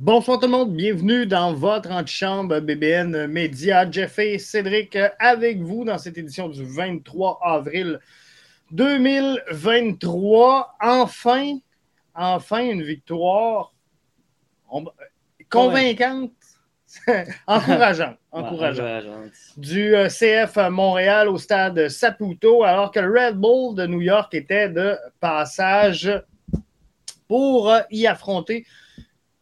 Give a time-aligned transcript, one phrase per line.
[0.00, 3.90] Bonsoir tout le monde, bienvenue dans votre antichambre BBN Média.
[3.90, 7.98] Jeff et Cédric avec vous dans cette édition du 23 avril
[8.70, 10.76] 2023.
[10.80, 11.58] Enfin,
[12.14, 13.72] enfin une victoire
[15.50, 16.30] convaincante,
[17.48, 19.32] encourageante, encourageante.
[19.56, 24.32] Du euh, CF Montréal au stade Saputo, alors que le Red Bull de New York
[24.32, 26.22] était de passage
[27.26, 28.64] pour euh, y affronter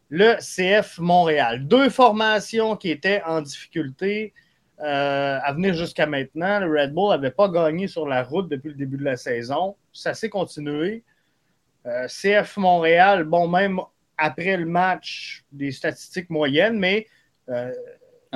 [0.09, 1.67] le CF Montréal.
[1.67, 4.33] Deux formations qui étaient en difficulté
[4.81, 6.61] euh, à venir jusqu'à maintenant.
[6.61, 9.77] Le Red Bull n'avait pas gagné sur la route depuis le début de la saison.
[9.93, 11.03] Ça s'est continué.
[11.87, 13.81] Euh, CF Montréal, bon, même
[14.19, 17.07] après le match, des statistiques moyennes, mais
[17.49, 17.73] euh,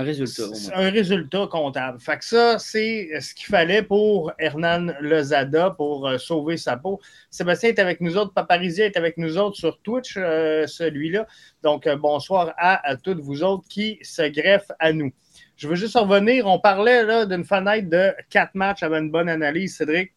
[0.01, 0.43] un résultat.
[0.75, 2.01] Un résultat comptable.
[2.01, 7.01] Fait que ça, c'est ce qu'il fallait pour Hernan Lozada pour euh, sauver sa peau.
[7.31, 8.33] Sébastien est avec nous autres.
[8.33, 11.27] Paparizia est avec nous autres sur Twitch, euh, celui-là.
[11.63, 15.13] Donc, euh, bonsoir à, toutes vous autres qui se greffent à nous.
[15.57, 16.47] Je veux juste revenir.
[16.47, 20.13] On parlait d'une fenêtre de quatre matchs avec une bonne analyse, Cédric.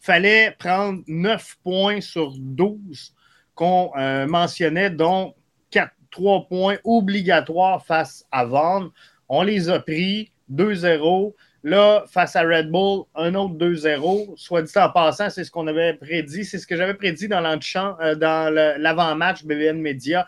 [0.00, 3.14] fallait prendre 9 points sur 12
[3.54, 3.92] qu'on
[4.28, 5.34] mentionnait, dont
[6.10, 8.90] trois points obligatoires face à Vaughan.
[9.28, 11.34] On les a pris 2-0.
[11.62, 14.32] Là, face à Red Bull, un autre 2-0.
[14.36, 16.44] Soit dit en passant, c'est ce qu'on avait prédit.
[16.44, 20.26] C'est ce que j'avais prédit dans euh, l'avant-match BVN Media.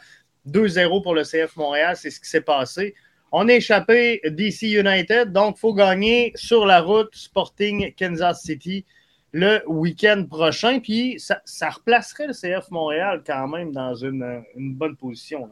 [0.49, 2.95] 2-0 pour le CF Montréal, c'est ce qui s'est passé.
[3.31, 8.85] On a échappé DC United, donc il faut gagner sur la route Sporting Kansas City
[9.33, 10.81] le week-end prochain.
[10.81, 15.51] Puis ça, replacerait le CF Montréal quand même dans une, bonne position.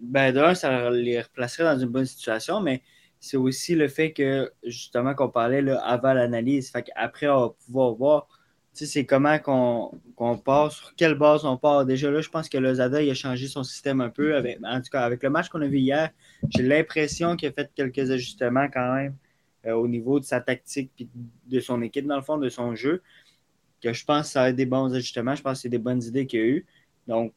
[0.00, 2.82] Ben, d'un, ça les replacerait dans une bonne situation, mais
[3.20, 6.70] c'est aussi le fait que, justement, qu'on parlait là, avant l'analyse.
[6.70, 8.28] Fait qu'après, on va pouvoir voir
[8.72, 11.84] c'est comment qu'on part, sur quelle base on part.
[11.84, 14.36] Déjà là, je pense que Lozada il a changé son système un peu.
[14.64, 16.10] En tout cas, avec le match qu'on a vu hier,
[16.48, 19.14] j'ai l'impression qu'il a fait quelques ajustements quand même.
[19.66, 21.08] Euh, au niveau de sa tactique et
[21.46, 23.02] de son équipe, dans le fond, de son jeu.
[23.80, 25.34] Que je pense que ça a des bons ajustements.
[25.34, 26.66] Je pense que c'est des bonnes idées qu'il y a eu.
[27.06, 27.32] Donc,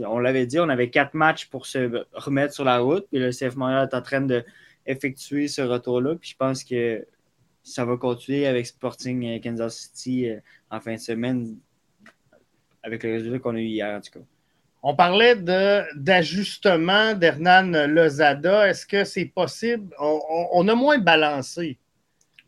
[0.00, 3.06] on l'avait dit, on avait quatre matchs pour se remettre sur la route.
[3.10, 6.16] Puis le CF Montréal est en train d'effectuer ce retour-là.
[6.16, 7.06] Puis je pense que
[7.62, 10.40] ça va continuer avec Sporting Kansas City euh,
[10.70, 11.56] en fin de semaine
[12.82, 14.24] avec le résultat qu'on a eu hier, en tout cas.
[14.82, 15.34] On parlait
[15.96, 18.68] d'ajustement d'Hernan Lozada.
[18.68, 19.94] Est-ce que c'est possible?
[19.98, 21.78] On, a moins balancé.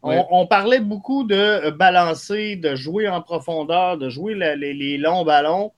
[0.02, 5.72] On, parlait beaucoup de balancer, de jouer en profondeur, de jouer les, longs ballons.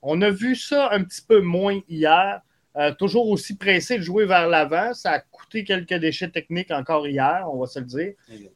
[0.00, 2.40] On a vu ça un petit peu moins hier.
[2.76, 4.94] Euh, toujours aussi pressé de jouer vers l'avant.
[4.94, 8.12] Ça a coûté quelques déchets techniques encore hier, on va se le dire.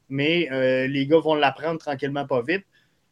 [0.09, 2.65] Mais euh, les gars vont l'apprendre tranquillement, pas vite.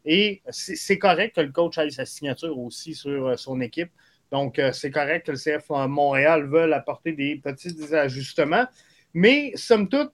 [0.04, 3.90] Et c'est correct que le coach ait sa signature aussi sur euh, son équipe.
[4.30, 8.66] Donc, euh, c'est correct que le CF Montréal veuille apporter des petits ajustements.
[9.12, 10.12] Mais, somme toute,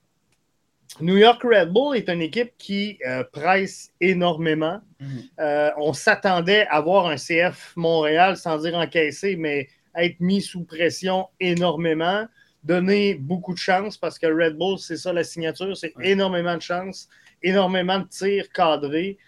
[1.01, 4.81] New York Red Bull est une équipe qui euh, presse énormément.
[5.01, 5.23] Mhm.
[5.41, 10.65] Euh, on s'attendait à voir un CF Montréal, sans dire encaisser, mais être mis sous
[10.65, 12.27] pression énormément,
[12.63, 16.63] donner beaucoup de chance parce que Red Bull, c'est ça la signature, c'est énormément de
[16.63, 17.09] chance,
[17.43, 19.19] énormément de tirs cadrés.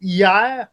[0.00, 0.68] hier,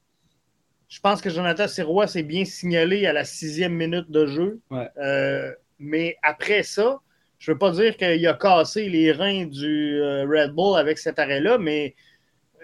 [0.91, 4.59] je pense que Jonathan Sirois s'est bien signalé à la sixième minute de jeu.
[4.97, 6.99] Euh, mais après ça,
[7.39, 10.97] je ne veux pas dire qu'il a cassé les reins du euh, Red Bull avec
[10.97, 11.95] cet arrêt-là, mais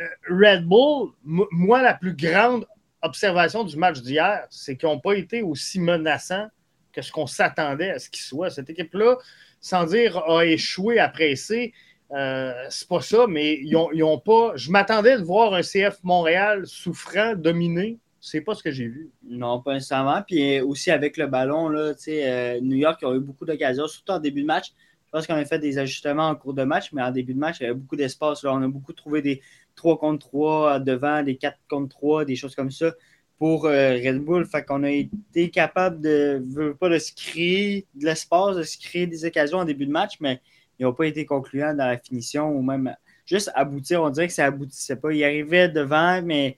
[0.02, 2.68] euh, Red Bull, moi, la plus grande
[3.02, 6.50] observation du match d'hier, c'est qu'ils n'ont pas été aussi menaçants
[6.92, 8.50] que ce qu'on s'attendait à ce qu'ils soient.
[8.50, 9.16] Cette équipe-là,
[9.62, 11.74] sans dire a échoué à presser,
[12.10, 13.74] c'est pas ça, mais ils
[14.04, 14.52] ont, pas.
[14.56, 19.12] Je m'attendais de voir un CF Montréal souffrant, dominé c'est pas ce que j'ai vu.
[19.28, 20.22] Non, pas nécessairement.
[20.22, 24.12] Puis euh, aussi avec le ballon, là, euh, New York a eu beaucoup d'occasions, surtout
[24.12, 24.74] en début de match.
[25.06, 27.40] Je pense qu'on a fait des ajustements en cours de match, mais en début de
[27.40, 28.44] match, il y avait beaucoup d'espace.
[28.44, 29.42] On a beaucoup trouvé des
[29.76, 32.92] 3 contre 3 devant, des 4 contre 3, des choses comme ça
[33.40, 34.46] pour euh, Red Bull.
[34.46, 39.07] Fait qu'on a été capable de, pas de se créer de l'espace, de se créer
[39.07, 40.42] des occasions en début de match, mais
[40.80, 42.94] ils n'ont pas été concluants dans la finition ou même
[43.25, 44.04] juste aboutir.
[44.04, 45.13] On dirait que ça aboutissait pas.
[45.13, 46.57] Ils arrivaient devant, mais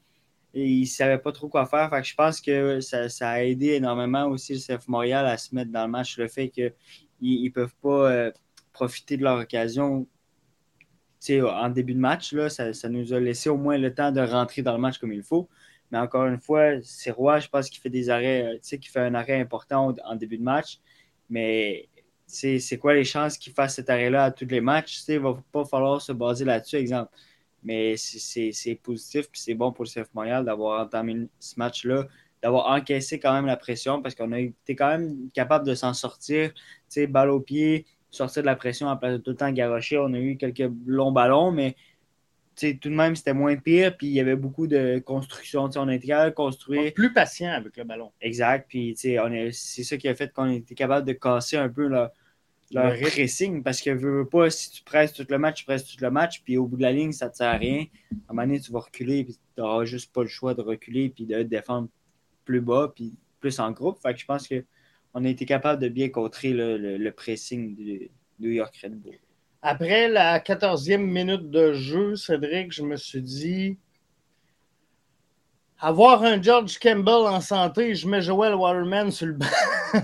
[0.54, 1.92] ils ne savaient pas trop quoi faire.
[2.04, 5.86] Je pense que ça, a aidé énormément aussi le CF Montréal à se mettre dans
[5.86, 6.18] le match.
[6.18, 6.74] Le fait qu'ils
[7.22, 8.32] ne peuvent pas euh,
[8.74, 10.08] profiter de leur occasion
[11.30, 14.62] en début de match, là, ça, nous a laissé au moins le temps de rentrer
[14.62, 15.50] dans le match comme il faut.
[15.92, 19.02] Mais encore une fois, c'est Roy, je pense qu'il fait des arrêts, euh, qui fait
[19.02, 20.80] un arrêt important en début de match.
[21.30, 21.90] Mais
[22.28, 25.04] c'est quoi les chances qu'il fasse cet arrêt-là à tous les matchs?
[25.08, 27.12] Il ne va pas falloir se baser là-dessus, exemple.
[27.64, 32.08] Mais c'est positif, puis c'est bon pour le CF Montréal d'avoir entamé ce match-là
[32.42, 35.94] d'avoir encaissé quand même la pression parce qu'on a été quand même capable de s'en
[35.94, 36.54] sortir.
[36.54, 39.52] Tu sais, balle au pied, sortir de la pression en place de tout le temps
[39.52, 39.98] garocher.
[39.98, 41.76] On a eu quelques longs ballons, mais
[42.56, 43.96] tout de même, c'était moins pire.
[43.98, 45.70] Puis il y avait beaucoup de construction.
[45.76, 46.94] On a été capable de construire.
[46.94, 48.12] Plus patient avec le ballon.
[48.22, 48.68] Exact.
[48.70, 51.90] Puis c'est ça qui a fait qu'on était capable de casser un peu
[52.72, 53.64] leur, leur pressing.
[53.64, 56.42] Parce que veux, pas, si tu presses tout le match, tu presses tout le match.
[56.44, 57.86] Puis au bout de la ligne, ça ne te sert à rien.
[58.12, 59.24] À un moment donné, tu vas reculer.
[59.24, 61.10] Puis tu n'auras juste pas le choix de reculer.
[61.10, 61.90] Puis de défendre
[62.46, 62.92] plus bas.
[62.96, 64.00] Puis plus en groupe.
[64.02, 68.52] Fait que je pense qu'on a été capable de bien contrer le, pressing du New
[68.52, 69.16] York Red Bull.
[69.62, 73.78] Après la 14e minute de jeu, Cédric, je me suis dit
[75.80, 79.48] avoir un George Campbell en santé, je mets Joel Waterman sur le banc.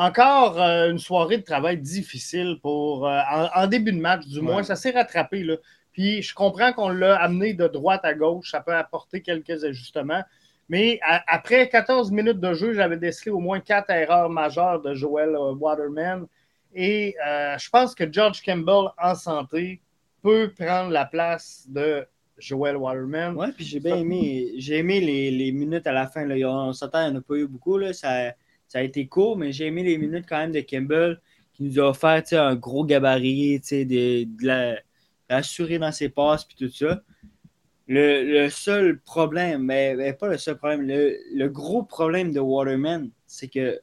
[0.00, 3.20] Encore euh, une soirée de travail difficile pour euh,
[3.54, 4.62] en, début de match, du moins.
[4.62, 5.42] Ça s'est rattrapé.
[5.44, 5.56] Là.
[5.92, 8.50] Puis je comprends qu'on l'a amené de droite à gauche.
[8.50, 10.22] Ça peut apporter quelques ajustements.
[10.70, 15.34] Mais après 14 minutes de jeu, j'avais décelé au moins quatre erreurs majeures de Joel
[15.34, 16.26] euh, Waterman.
[16.72, 19.82] Et euh, je pense que George Campbell, en santé,
[20.22, 22.06] peut prendre la place de
[22.38, 23.34] Joel Waterman.
[23.36, 26.24] Oui, puis j'ai bien aimé, j'ai aimé les, minutes à la fin.
[26.24, 26.36] Là.
[26.48, 27.76] On s'entend, il n'y en a pas eu beaucoup.
[27.76, 27.92] Là.
[27.92, 28.32] Ça,
[28.70, 31.20] ça a été court, mais j'ai aimé les minutes quand même de Campbell
[31.52, 34.76] qui nous a offert un gros gabarit, de, de
[35.28, 37.02] l'assurer dans ses passes puis tout ça.
[37.88, 43.48] Le, seul problème, mais, pas le seul problème, le, le gros problème de Waterman, c'est
[43.48, 43.80] que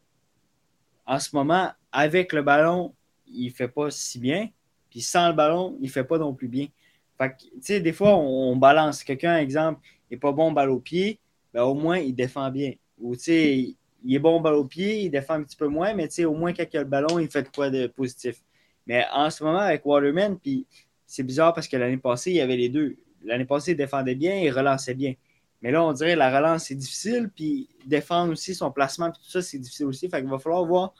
[1.06, 2.96] en ce moment, avec le ballon,
[3.28, 4.48] il fait pas si bien.
[4.90, 6.68] Puis sans le ballon, il fait pas non plus bien.
[7.18, 9.04] Fait que, tu sais, des fois, on, balance.
[9.04, 11.20] Quelqu'un, exemple, n'est pas bon balle au pied,
[11.54, 12.72] ben, au moins, il défend bien.
[13.00, 15.94] Ou, tu sais, il est bon balle au pied, il défend un petit peu moins,
[15.94, 18.42] mais, au moins, quand il a le ballon, il fait quoi de positif.
[18.86, 20.66] Mais en ce moment, avec Waterman, puis
[21.06, 22.98] c'est bizarre parce que l'année passée, il y avait les deux.
[23.24, 25.14] L'année passée, il défendait bien, il relançait bien.
[25.62, 27.30] Mais là, on dirait que la relance, c'est difficile.
[27.36, 30.08] Puis défendre aussi son placement, puis tout ça, c'est difficile aussi.
[30.10, 30.94] Fait qu'il va falloir voir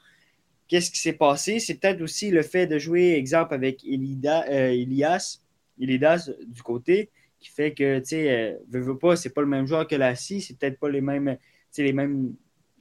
[0.66, 1.60] qu'est-ce qui s'est passé.
[1.60, 5.40] C'est peut-être aussi le fait de jouer, exemple, avec Elida, euh, Elias,
[5.80, 9.86] Elidas du côté, qui fait que, tu sais, euh, pas, c'est pas le même joueur
[9.86, 11.38] que la c'est peut-être pas les mêmes,
[11.76, 12.34] les mêmes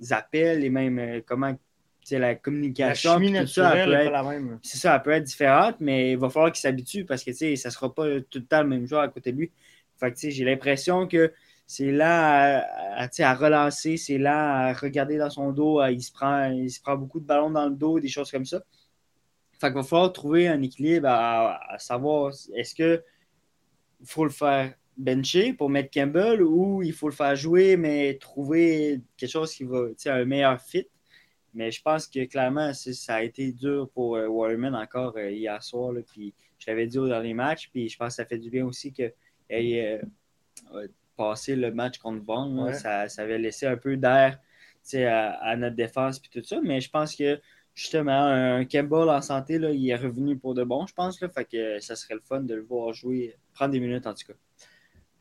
[0.09, 1.55] appels, les mêmes, euh, comment,
[2.11, 3.19] la communication.
[3.19, 4.59] La chimie ça, la même.
[4.63, 7.37] C'est ça, elle peut être différente, mais il va falloir qu'il s'habitue parce que, tu
[7.37, 9.51] sais, ça sera pas tout le temps le même joueur à côté de lui.
[9.99, 11.33] Fait que, tu sais, j'ai l'impression que
[11.65, 12.65] c'est là
[12.95, 15.83] à, relancer, c'est là à regarder dans son dos.
[15.85, 18.45] il, se prend, il se prend beaucoup de ballons dans le dos, des choses comme
[18.45, 18.61] ça.
[19.59, 23.03] Fait qu'il va falloir trouver un équilibre à, savoir est-ce que
[24.05, 29.01] faut le faire bencher pour mettre Campbell ou il faut le faire jouer, mais trouver
[29.15, 30.87] quelque chose qui va, un meilleur fit.
[31.53, 35.61] Mais je pense que clairement, ça a été dur pour euh, Waterman encore euh, hier
[35.63, 35.93] soir.
[36.11, 38.65] puis je l'avais dit au dernier match, puis je pense que ça fait du bien
[38.65, 39.11] aussi que
[39.51, 40.01] euh,
[41.15, 42.73] passer le match contre Vaughn.
[42.73, 44.39] Ça, ça, avait laissé un peu d'air
[44.93, 46.59] à, à, notre défense et tout ça.
[46.63, 47.39] Mais je pense que
[47.73, 51.21] justement, un Campbell en santé, là, il est revenu pour de bon, je pense.
[51.21, 54.13] Là, fait que ça serait le fun de le voir jouer, prendre des minutes en
[54.13, 54.37] tout cas.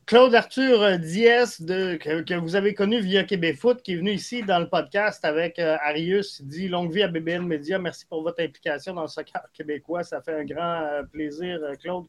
[0.06, 4.60] Claude Arthur Diaz, que, vous avez connu via Québec Foot, qui est venu ici dans
[4.60, 7.76] le podcast avec euh, Arius, dit Longue vie à BBN Media.
[7.80, 10.04] Merci pour votre implication dans le soccer québécois.
[10.04, 12.06] Ça fait un grand euh, plaisir, euh, Claude,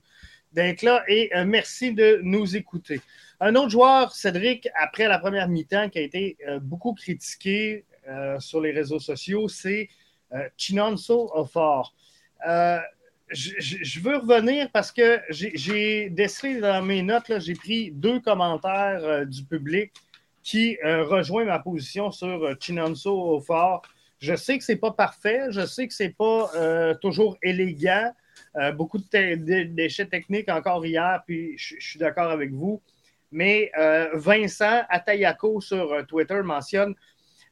[0.54, 3.02] d'être là et merci de nous écouter.
[3.40, 7.84] Un autre joueur, Cédric, après la première mi-temps, qui a été beaucoup critiqué
[8.40, 9.90] sur les réseaux sociaux, c'est
[10.56, 11.94] Chinonso Ofor.
[13.30, 19.44] Je, veux revenir parce que j'ai décelé dans mes notes, j'ai pris deux commentaires du
[19.44, 19.92] public
[20.44, 23.82] qui rejoignent ma position sur Chinonso Ofor.
[24.20, 28.14] Je sais que ce n'est pas parfait, je sais que ce n'est pas toujours élégant,
[28.76, 32.82] beaucoup de déchets techniques encore hier, puis je suis d'accord avec vous.
[33.32, 36.96] Mais euh, Vincent Atayako sur euh, Twitter mentionne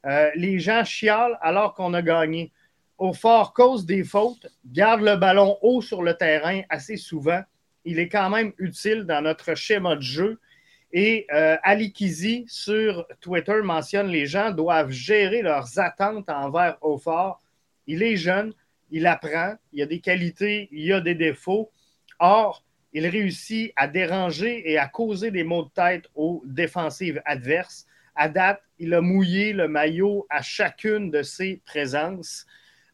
[0.06, 2.52] euh, les gens chialent alors qu'on a gagné.
[2.98, 7.42] Au fort cause des fautes, garde le ballon haut sur le terrain assez souvent.
[7.84, 10.40] Il est quand même utile dans notre schéma de jeu.
[10.94, 17.42] Et Ali Kizi sur Twitter mentionne les gens doivent gérer leurs attentes envers Aufort.
[17.86, 18.54] Il est jeune,
[18.92, 21.70] il apprend, il a des qualités, il a des défauts.
[22.20, 27.86] Or, il réussit à déranger et à causer des maux de tête aux défensives adverses.
[28.16, 32.46] À date, il a mouillé le maillot à chacune de ses présences.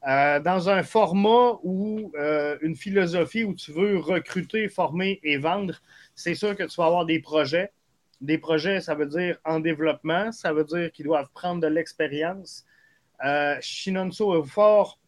[0.07, 5.75] Euh, dans un format ou euh, une philosophie où tu veux recruter, former et vendre,
[6.15, 7.71] c'est sûr que tu vas avoir des projets.
[8.19, 12.65] Des projets, ça veut dire en développement, ça veut dire qu'ils doivent prendre de l'expérience.
[13.23, 14.99] Euh, Shinonso fort.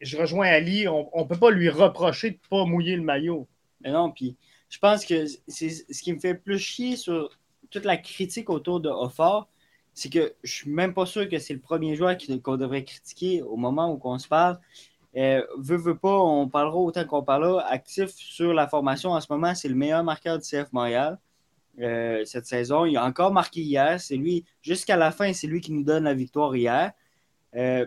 [0.00, 3.46] Je rejoins Ali, on ne peut pas lui reprocher de ne pas mouiller le maillot.
[3.80, 4.36] Mais non, puis
[4.68, 7.30] je pense que c'est ce qui me fait plus chier sur
[7.70, 9.48] toute la critique autour de Offort,
[9.98, 13.42] c'est que je suis même pas sûr que c'est le premier joueur qu'on devrait critiquer
[13.42, 14.60] au moment où on se parle.
[15.16, 17.66] Euh, veut, pas, on parlera autant qu'on parlera.
[17.66, 21.18] Actif sur la formation en ce moment, c'est le meilleur marqueur du CF Montréal
[21.80, 22.84] euh, cette saison.
[22.84, 24.00] Il a encore marqué hier.
[24.00, 26.92] C'est lui, jusqu'à la fin, c'est lui qui nous donne la victoire hier.
[27.56, 27.84] Euh,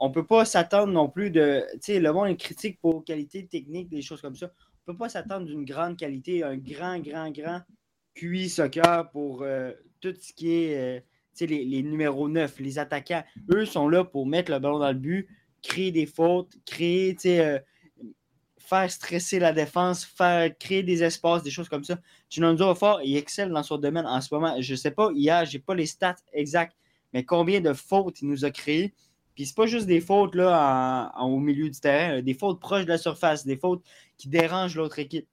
[0.00, 1.64] on peut pas s'attendre non plus de.
[1.74, 4.50] Tu sais, le monde est critique pour qualité technique, des choses comme ça.
[4.86, 7.60] On peut pas s'attendre d'une grande qualité, un grand, grand, grand
[8.14, 11.04] QI soccer pour euh, tout ce qui est
[11.46, 13.24] les, numéros 9, les attaquants.
[13.52, 15.28] Eux sont là pour mettre le ballon dans le but,
[15.62, 17.58] créer des fautes, créer, euh,
[18.58, 21.98] faire stresser la défense, faire créer des espaces, des choses comme ça.
[22.28, 24.54] Chinonzo fort, il excelle dans son domaine en ce moment.
[24.60, 26.76] Je ne sais pas, hier, je n'ai pas les stats exacts,
[27.12, 28.94] mais combien de fautes il nous a créées.
[29.34, 32.88] Puis c'est pas juste des fautes là, au milieu du terrain, des fautes proches de
[32.88, 33.84] la surface, des fautes
[34.16, 35.28] qui dérangent l'autre équipe.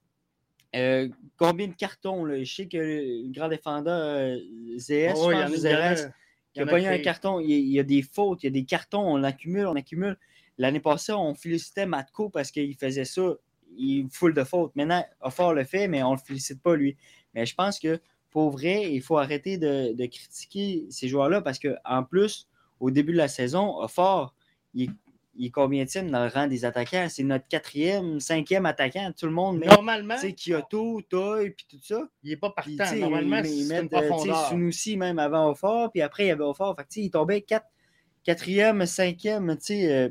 [0.76, 2.26] Euh, combien de cartons?
[2.26, 2.44] Là?
[2.44, 4.38] Je sais que le grand défendeur euh,
[4.78, 6.08] ZS, oh, je pense,
[6.56, 7.40] il a pas eu un carton.
[7.40, 10.18] Il, y a des fautes, il y a des cartons, on accumule, on accumule.
[10.58, 13.34] L'année passée, on félicitait Matko parce qu'il faisait ça.
[13.78, 14.74] Il foule de fautes.
[14.76, 16.96] Maintenant, Offort le fait, mais on ne le félicite pas lui.
[17.34, 18.00] Mais je pense que
[18.32, 22.48] pour vrai, il faut arrêter de, critiquer ces joueurs-là parce qu'en plus,
[22.80, 24.34] au début de la saison, Offort,
[24.74, 24.92] il,
[25.38, 27.08] il est combien dans le rang des attaquants?
[27.10, 29.12] C'est notre quatrième, cinquième attaquant.
[29.18, 29.68] Tout le monde met.
[29.68, 30.16] Normalement.
[30.20, 32.08] Tu Kyoto, Toy, puis tout ça.
[32.24, 32.96] Il n'est pas partant.
[32.96, 33.90] Normalement, il met
[34.50, 36.76] Sunusi même avant Offort, puis après, il y avait Offort.
[36.78, 37.68] Fait il tombait quatre,
[38.24, 40.10] quatrième, cinquième, euh,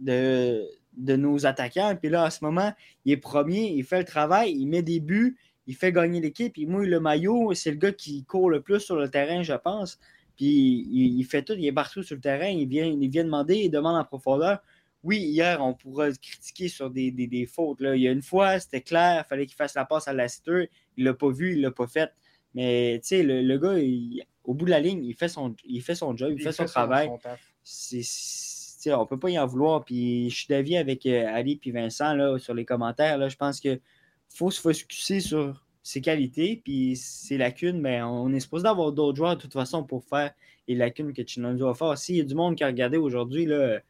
[0.00, 1.96] de, de nos attaquants.
[2.00, 2.72] Puis là, en ce moment,
[3.04, 6.56] il est premier, il fait le travail, il met des buts, il fait gagner l'équipe,
[6.58, 7.54] il mouille le maillot.
[7.54, 9.98] C'est le gars qui court le plus sur le terrain, je pense.
[10.36, 13.56] Puis il, fait tout, il est partout sur le terrain, il vient, il vient demander,
[13.56, 14.60] il demande en profondeur.
[15.02, 17.80] Oui, hier, on pourra critiquer sur des, fautes.
[17.80, 17.96] Là.
[17.96, 20.70] Il y a une fois, c'était clair, il fallait qu'il fasse la passe à Lassiter.
[20.96, 22.12] Il ne l'a pas vu, il ne l'a pas fait.
[22.54, 25.94] Mais tu sais, le, gars, au bout de la ligne, il fait son, il fait
[25.94, 27.08] son job, il, fait, son, travail.
[27.08, 29.84] on ne on peut pas y en vouloir.
[29.84, 33.18] Puis je suis d'avis avec euh, Ali et Vincent là, sur les commentaires.
[33.18, 33.80] Là, je pense qu'il
[34.28, 39.16] faut se focuser sur ses qualités, puis ses lacunes, mais on est supposé d'avoir d'autres
[39.16, 40.32] joueurs de toute façon pour faire
[40.68, 41.96] les lacunes que Chinonzo a fait.
[41.96, 43.82] S'il y a du monde qui a regardé aujourd'hui le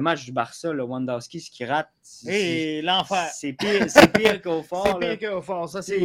[0.00, 1.90] match du Barça, le Wandowski, ce qui rate.
[2.26, 3.28] Et l'enfer.
[3.34, 4.98] C'est pire, c'est pire qu'au fort.
[5.00, 5.68] c'est pire qu'au fort.
[5.68, 5.98] Ça, c'est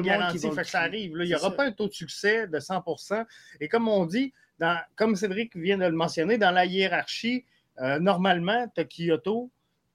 [0.00, 0.38] garanti.
[0.38, 1.12] Fait que ça arrive.
[1.20, 3.24] il n'y aura pas un taux de succès de 100%
[3.60, 7.44] Et comme on dit, dans, comme Cédric vient de le mentionner, dans la hiérarchie,
[7.80, 9.50] euh, normalement, tu as Kyoto,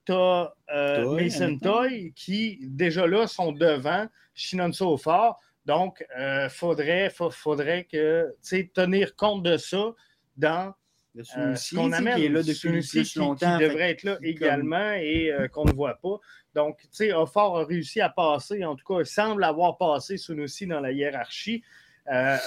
[0.06, 5.40] tu as euh, Mason Toy qui, déjà là, sont devant Shinonso fort.
[5.66, 8.34] Donc, il euh, faudrait, faudrait que,
[8.74, 9.94] tenir compte de ça
[10.38, 10.74] dans
[11.18, 12.16] euh, ce qu'on amène.
[12.16, 13.58] Qui est là depuis plus longtemps.
[13.58, 16.20] Qui devrait être là également et qu'on ne voit pas.
[16.56, 20.18] Donc, tu sais, Offort a réussi à passer, en tout cas, il semble avoir passé
[20.18, 21.64] Sunusi dans la hiérarchie.
[22.12, 22.38] Il euh,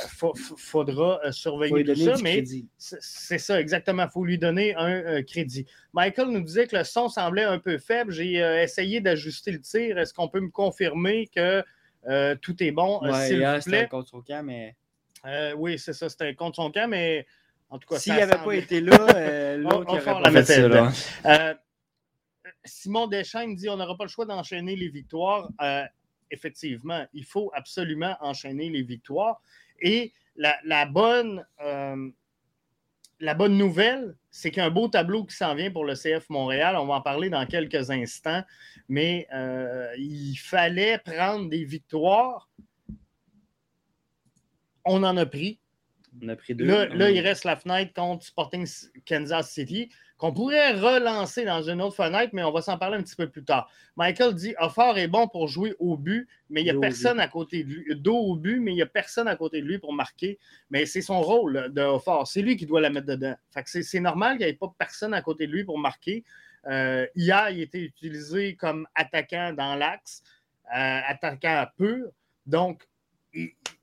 [0.59, 2.45] faudra euh, surveiller tout ça, mais
[2.77, 4.05] c'est ça, exactement.
[4.05, 5.65] Il faut lui donner un euh, crédit.
[5.95, 8.13] Michael nous disait que le son semblait un peu faible.
[8.13, 9.97] J'ai essayé d'ajuster le tir.
[9.97, 11.65] Est-ce qu'on peut me confirmer que
[12.43, 13.01] tout est bon?
[13.27, 13.89] s'il vous plaît?
[13.89, 14.77] contre son camp, mais.
[15.57, 17.27] oui, c'est ça, c'était contre son camp, mais
[17.71, 21.55] en tout cas, s'il n'avait pas été là, l'autre aurait pas fait ça.
[22.67, 25.49] Simon Deschênes dit on n'aura pas le choix d'enchaîner les victoires
[26.31, 29.41] effectivement, il faut absolument enchaîner les victoires.
[29.81, 32.11] Et la, bonne, euh,
[33.21, 35.95] la bonne nouvelle, c'est qu'il y a un beau tableau qui s'en vient pour le
[35.95, 36.77] CF Montréal.
[36.77, 38.43] On va en parler dans quelques instants.
[38.89, 42.49] Mais euh, il fallait prendre des victoires.
[44.85, 45.61] On en a pris.
[46.23, 46.67] On a pris deux.
[46.67, 48.67] Là, il reste la fenêtre contre Sporting
[49.07, 53.03] Kansas City qu'on pourrait relancer dans une autre fenêtre, mais on va s'en parler un
[53.03, 53.69] petit peu plus tard.
[53.97, 57.29] Michael dit Offort est bon pour jouer au but, mais il n'y a personne à
[57.29, 57.97] côté de lui.
[57.97, 60.39] Dos au but, mais il n'y a personne à côté de lui pour marquer.
[60.71, 62.29] Mais c'est son rôle de Offort.
[62.29, 63.35] C'est lui qui doit la mettre dedans.
[63.65, 66.25] c'est normal qu'il n'y ait pas personne à côté de lui pour marquer.
[66.67, 70.23] Euh, hier, il était utilisé comme attaquant dans l'axe,
[70.75, 72.07] euh, attaquant pur.
[72.47, 72.87] Donc,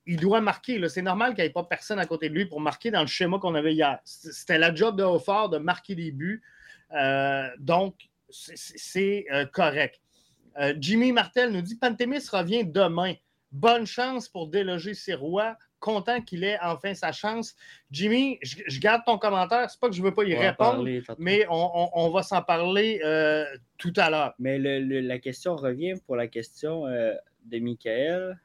[0.06, 0.88] il, doit marquer.
[0.90, 3.08] C'est normal qu'il n'y ait pas personne à côté de lui pour marquer dans le
[3.08, 4.00] schéma qu'on avait hier.
[4.04, 6.42] C'était la job de Hautfort de marquer des buts.
[6.94, 7.96] Euh, donc,
[8.30, 10.02] c'est euh, correct.
[10.60, 13.14] Euh, Jimmy Martel nous dit Pantémis revient demain.
[13.52, 15.58] Bonne chance pour déloger ses rois.
[15.80, 17.56] Content qu'il ait enfin sa chance.
[17.90, 19.70] Jimmy, je, garde ton commentaire.
[19.70, 23.02] C'est pas que je ne veux pas y répondre, mais on, va s'en parler
[23.80, 24.36] tout à l'heure.
[24.38, 28.40] Mais la question revient pour la question de Michael.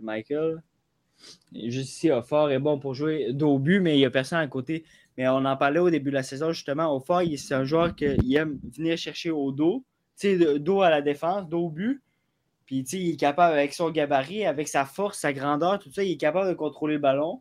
[0.00, 0.62] Michael.
[1.52, 4.46] Juste ici, Offort est bon pour jouer dos but, mais il n'y a personne à
[4.46, 4.84] côté.
[5.16, 6.94] Mais on en parlait au début de la saison, justement.
[6.94, 9.84] Offort, c'est un joueur qui aime venir chercher au dos,
[10.16, 12.00] tu sais, dos à la défense, dos au but.
[12.66, 16.12] Puis, il est capable, avec son gabarit, avec sa force, sa grandeur, tout ça, il
[16.12, 17.40] est capable de contrôler le ballon.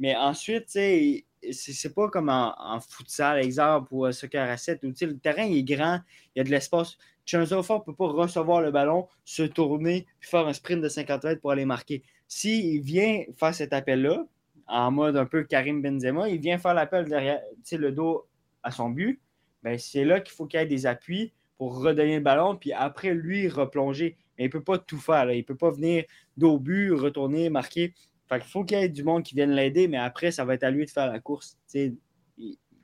[0.00, 4.88] Mais ensuite, tu sais, c'est pas comme en, futsal, exemple, ou soccer à 7, où
[4.88, 6.00] le terrain est grand,
[6.34, 6.96] il y a de l'espace.
[7.30, 11.24] Chunsofa ne peut pas recevoir le ballon, se tourner, puis faire un sprint de 50
[11.24, 12.02] mètres pour aller marquer.
[12.26, 14.26] S'il vient faire cet appel-là,
[14.66, 17.40] en mode un peu Karim Benzema, il vient faire l'appel derrière
[17.72, 18.26] le dos
[18.62, 19.20] à son but,
[19.62, 22.72] ben c'est là qu'il faut qu'il y ait des appuis pour redonner le ballon, puis
[22.72, 24.16] après, lui, replonger.
[24.36, 25.30] Mais il ne peut pas tout faire.
[25.30, 26.04] Il ne peut pas venir
[26.36, 27.94] dos but, retourner, marquer.
[28.28, 30.64] Fait faut qu'il y ait du monde qui vienne l'aider, mais après, ça va être
[30.64, 31.58] à lui de faire la course.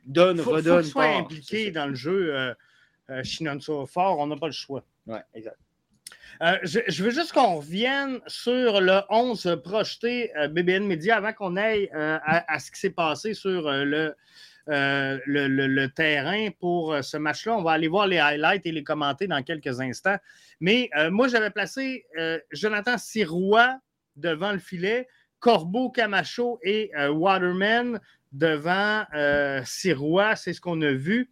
[0.05, 0.77] donne, faut, redonne.
[0.77, 2.37] Faut qu'il soit impliqué dans le jeu.
[2.37, 2.55] Euh,
[3.11, 4.85] euh, fort, on n'a pas le choix.
[5.07, 5.59] Oui, exact.
[6.43, 11.57] Euh, je, veux juste qu'on revienne sur le 11 projeté euh, BBN Media avant qu'on
[11.57, 14.15] aille euh, à, ce qui s'est passé sur le,
[14.67, 17.57] le, terrain pour ce match-là.
[17.57, 20.17] On va aller voir les highlights et les commenter dans quelques instants.
[20.61, 22.05] Mais moi, j'avais placé
[22.51, 23.79] Jonathan Sirois
[24.17, 25.09] devant le filet,
[25.39, 28.01] Corbeau, Camacho et Waterman
[28.33, 29.05] devant
[29.65, 30.37] Sirois.
[30.37, 31.31] C'est ce qu'on a vu.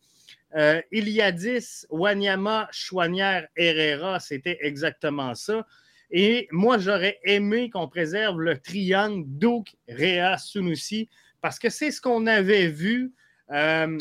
[0.56, 5.66] Euh, Iliadis, Wanyama, Chouanière, Herrera, c'était exactement ça.
[6.10, 11.08] Et moi, j'aurais aimé qu'on préserve le triangle Duke, Réa, Sunusi,
[11.40, 13.12] parce que c'est ce qu'on avait vu
[13.50, 13.98] euh,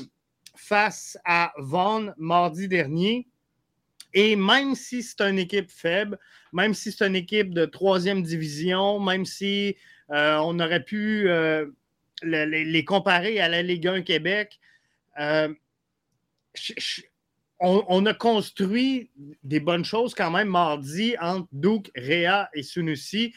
[0.55, 3.27] face à Vaughan mardi dernier.
[4.13, 6.19] Et même si c'est une équipe faible,
[6.51, 9.75] même si c'est une équipe de troisième division, même si
[10.12, 11.27] euh, on aurait pu
[12.22, 14.60] les, comparer à la Ligue 1 Québec,
[17.60, 19.10] on, a construit
[19.43, 23.33] des bonnes choses quand même mardi entre Duke, Réa et Sunusi.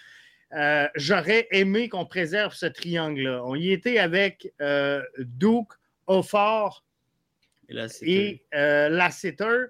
[0.53, 3.43] Euh, j'aurais aimé qu'on préserve ce triangle-là.
[3.45, 5.73] On y était avec euh, Duke,
[6.07, 6.85] Offort
[8.03, 9.67] et, euh, Lasseter.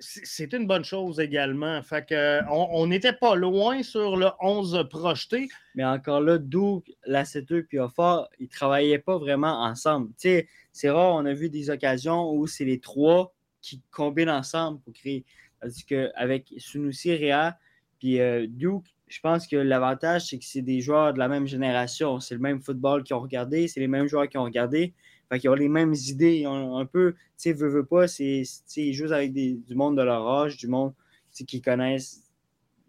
[0.00, 1.82] C'est une bonne chose également.
[1.82, 5.48] Fait que, on n'était pas loin sur le 11 projeté.
[5.74, 10.10] Mais encore là, Duke, Lasseter et Offort, ils ne travaillaient pas vraiment ensemble.
[10.16, 13.32] C'est rare, on a vu des occasions où c'est les trois
[13.62, 15.24] qui combinent ensemble pour créer.
[15.60, 17.56] Parce qu'avec Sunusi, Réa,
[17.98, 21.46] puis euh, Duke, je pense que l'avantage, c'est que c'est des joueurs de la même
[21.46, 22.20] génération.
[22.20, 24.92] C'est le même football qu'ils ont regardé, c'est les mêmes joueurs qui ont regardé.
[25.28, 26.38] Fait qu'ils ont les mêmes idées.
[26.38, 28.42] Ils un peu, tu sais, veut, veut pas, c'est,
[28.76, 30.92] ils jouent avec du monde de leur âge, du monde
[31.32, 32.22] qui connaissent,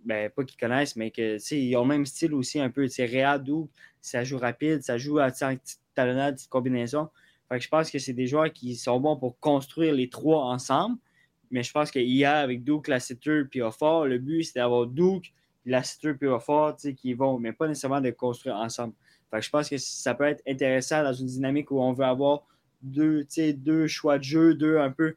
[0.04, 2.88] ben pas qu'ils connaissent, mais que, ils ont le même style aussi un peu.
[2.88, 3.70] C'est Réa, Duke,
[4.02, 7.10] ça joue rapide, ça joue à petite talonnade, petite combinaison
[7.52, 10.98] je pense que c'est des joueurs qui sont bons pour construire les trois ensemble.
[11.52, 15.34] Mais je pense qu'hier, avec Duke, Lassiter puis Offort, le but, c'est d'avoir Duke,
[15.66, 18.94] Lassiter puis Offort qui vont, mais pas nécessairement de construire ensemble.
[19.40, 22.44] Je pense que ça peut être intéressant dans une dynamique où on veut avoir
[22.82, 25.16] deux, deux choix de jeu, deux un peu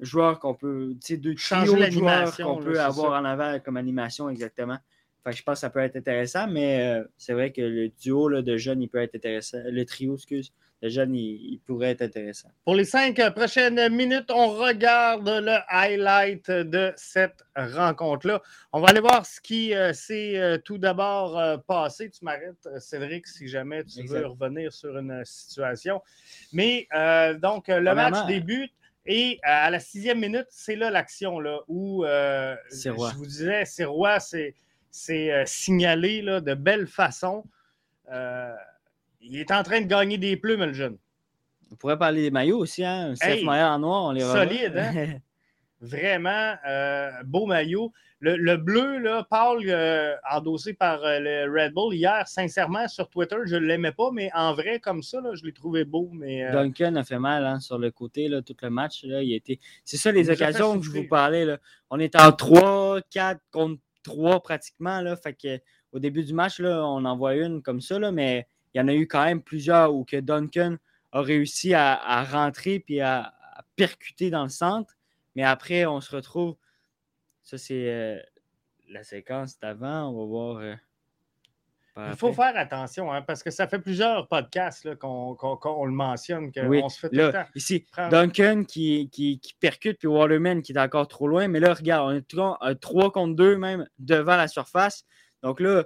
[0.00, 4.78] joueurs qu'on peut, deux trios de joueurs qu'on peut avoir en avant comme animation exactement.
[5.26, 8.56] je pense que ça peut être intéressant, mais euh, c'est vrai que le duo de
[8.56, 9.58] jeunes, il peut être intéressant.
[9.64, 12.50] Le trio, excuse, le jeune, il, pourrait être intéressant.
[12.64, 18.42] Pour les cinq prochaines minutes, on regarde le highlight de cette rencontre-là.
[18.72, 22.10] On va aller voir ce qui euh, s'est euh, tout d'abord euh, passé.
[22.10, 26.02] Tu m'arrêtes, Cédric, si jamais tu veux revenir sur une situation.
[26.52, 26.88] Mais
[27.40, 28.72] donc, le match débute.
[29.08, 34.18] Et à la sixième minute, c'est là l'action là, où je vous disais, c'est roi,
[34.20, 34.54] c'est
[35.46, 37.44] signalé là, de belle façon.
[39.28, 40.98] Il est en train de gagner des plumes, le jeune.
[41.72, 43.14] On pourrait parler des maillots aussi, hein?
[43.20, 45.18] Un hey, maillot en noir, on les Solide, hein?
[45.80, 47.92] Vraiment, euh, beau maillot.
[48.20, 53.36] Le, bleu, là, Paul, euh, endossé par euh, le Red Bull, hier, sincèrement, sur Twitter,
[53.44, 56.08] je ne l'aimais pas, mais en vrai, comme ça, là, je l'ai trouvé beau.
[56.12, 59.04] Mais, Duncan a fait mal hein, sur le côté, là, tout le match.
[59.04, 59.60] Là, il était...
[59.84, 61.44] C'est ça les occasions que je vous parlais.
[61.44, 61.58] Là.
[61.90, 65.02] On est en 3, 4 contre 3 pratiquement.
[65.02, 65.60] Là, fait que,
[65.92, 68.82] au début du match, là, on en voit une comme ça, là, mais il y
[68.82, 70.76] en a eu quand même plusieurs où que Duncan
[71.12, 73.34] a réussi à, rentrer puis à,
[73.74, 74.94] percuter dans le centre.
[75.34, 76.56] Mais après, on se retrouve.
[77.42, 78.18] Ça, c'est euh,
[78.90, 80.10] la séquence d'avant.
[80.10, 80.56] On va voir.
[80.58, 80.74] Euh,
[82.10, 85.34] il faut faire attention, hein, parce que ça fait plusieurs podcasts qu'on
[85.86, 87.46] le mentionne, qu'on se fait tout le temps.
[87.54, 91.48] Ici, Duncan qui, qui, percute, puis Waterman qui est encore trop loin.
[91.48, 95.06] Mais là, regarde, on est 3 contre 2 même devant la surface.
[95.42, 95.84] Donc là,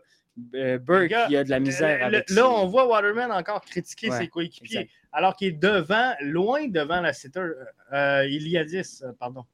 [0.54, 2.04] euh, Burke il a de la misère.
[2.04, 7.00] avec là, on voit Waterman encore critiquer ses coéquipiers, alors qu'il est devant, loin devant
[7.00, 7.46] la sitter.
[7.92, 9.44] Euh, il y a 10, euh, pardon.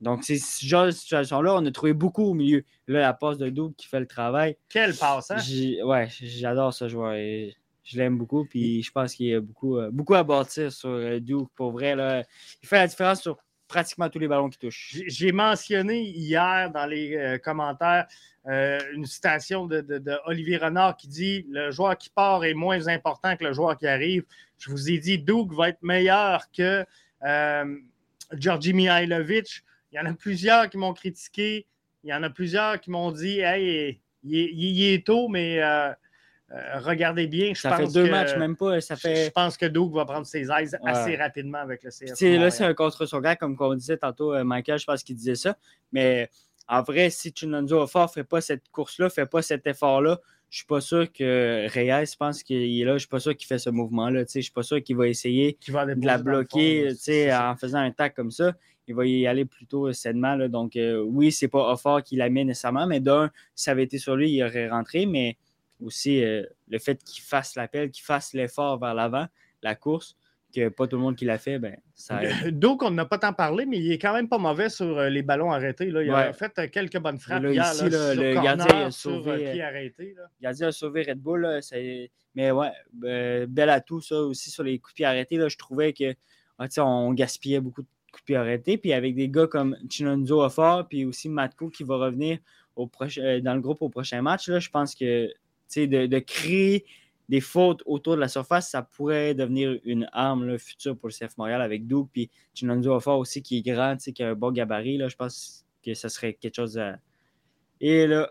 [0.00, 2.64] Donc, c'est ce genre de situation-là, on a trouvé beaucoup au milieu.
[2.86, 4.56] Là, la passe de Double qui fait le travail.
[4.68, 5.38] Quelle passe, hein?
[5.84, 7.14] Ouais, j'adore ce joueur.
[7.14, 8.44] Et je l'aime beaucoup.
[8.44, 11.48] Puis je pense qu'il y a beaucoup, beaucoup à bâtir sur Duke.
[11.56, 12.22] Pour vrai, là,
[12.62, 14.96] il fait la différence sur pratiquement tous les ballons qui touchent.
[15.06, 18.06] J'ai mentionné hier dans les euh, commentaires
[18.48, 23.36] euh, une citation de, Olivier Renard qui dit Le joueur qui part est moins important
[23.36, 24.24] que le joueur qui arrive.
[24.58, 26.84] Je vous ai dit, Doug va être meilleur que
[27.24, 27.76] euh,
[28.32, 29.64] Georgi Mihailovic.
[29.92, 31.66] Il y en a plusieurs qui m'ont critiqué.
[32.04, 35.62] Il y en a plusieurs qui m'ont dit Hey, il, est tôt, mais.
[35.62, 35.92] Euh,
[36.76, 37.52] regardez bien.
[37.54, 38.80] Je ça fait deux matchs, même pas.
[38.80, 39.26] Ça fait...
[39.26, 42.18] Je pense que Doug va prendre ses aises assez rapidement avec le CF.
[42.40, 45.34] Là, c'est un contre son gars, comme on disait tantôt, Michael, je pense qu'il disait
[45.34, 45.58] ça.
[45.92, 46.30] Mais
[46.68, 50.20] en vrai, si Chinonzo Offort ne fait pas cette course-là, ne fait pas cet effort-là,
[50.50, 52.92] je ne suis pas sûr que Reyes pense qu'il est là.
[52.92, 54.24] Je ne suis pas sûr qu'il fait ce mouvement-là.
[54.32, 56.90] Je ne suis pas sûr qu'il va essayer de la bloquer
[57.32, 58.54] en faisant un tac comme ça.
[58.86, 60.34] Il va y aller plutôt sainement.
[60.36, 60.48] Là.
[60.48, 63.82] Donc, euh, oui, c'est pas Offort qui la met nécessairement, mais d'un, si ça avait
[63.82, 65.04] été sur lui, il aurait rentré.
[65.04, 65.36] Mais
[65.84, 69.26] aussi euh, le fait qu'il fasse l'appel, qu'il fasse l'effort vers l'avant,
[69.62, 70.16] la course,
[70.54, 73.32] que pas tout le monde qui l'a fait, ben, ça Donc, on n'a pas tant
[73.32, 75.90] parlé, mais il est quand même pas mauvais sur euh, les ballons arrêtés.
[75.90, 76.02] Là.
[76.02, 79.52] Il a fait euh, quelques bonnes frappes là, hier, ici, là, le gardien a sauvé,
[79.52, 81.46] pied arrêté, gardien a sauvé Red Bull.
[82.34, 85.36] mais ouais, bel atout, ça aussi sur les coups de pied arrêtés.
[85.36, 86.14] Là, je trouvais que
[86.58, 88.78] ah, on gaspillait beaucoup de coups de pied arrêtés.
[88.78, 92.38] Puis avec des gars comme Chinonzo fort, puis aussi Matko qui va revenir
[92.76, 95.28] au dans le groupe au prochain match, là, je pense que
[95.76, 96.84] de, de, créer
[97.28, 101.14] des fautes autour de la surface, ça pourrait devenir une arme là, future pour le
[101.14, 102.08] CF Montréal avec Doug.
[102.12, 104.96] Puis Chinonzo Offort aussi qui est grand, qui a un bon gabarit.
[104.96, 106.98] Là, je pense que ça serait quelque chose à.
[107.80, 108.30] Et là.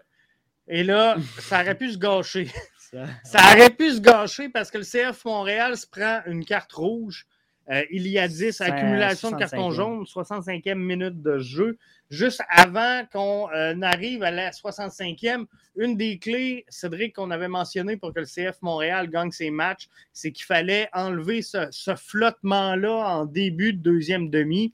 [0.67, 2.49] Et là, ça aurait pu se gâcher.
[3.23, 7.25] ça aurait pu se gâcher parce que le CF Montréal se prend une carte rouge
[7.69, 11.77] euh, il y a 10 accumulation de cartons jaunes, 65e minute de jeu.
[12.09, 17.97] Juste avant qu'on euh, arrive à la 65e, une des clés, Cédric, qu'on avait mentionné
[17.97, 23.25] pour que le CF Montréal gagne ses matchs, c'est qu'il fallait enlever ce, flottement-là en
[23.25, 24.73] début de deuxième demi,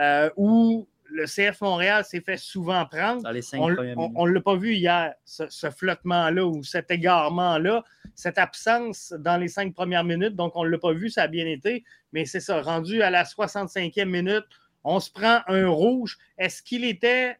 [0.00, 3.22] euh, où le CF Montréal s'est fait souvent prendre.
[3.26, 9.48] on ne l'a pas vu hier, ce, flottement-là ou cet égarement-là, cette absence dans les
[9.48, 10.34] cinq premières minutes.
[10.34, 11.84] Donc, on ne l'a pas vu, ça a bien été.
[12.12, 14.44] Mais c'est ça, rendu à la 65e minute,
[14.84, 16.18] on se prend un rouge.
[16.38, 17.36] Est-ce qu'il était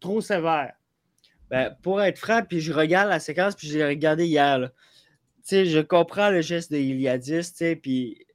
[0.00, 0.74] trop sévère?
[1.50, 4.70] Ben, pour être franc, puis je regarde la séquence, puis je l'ai regardé hier.
[5.48, 8.25] Je comprends le geste de Iliadis, puis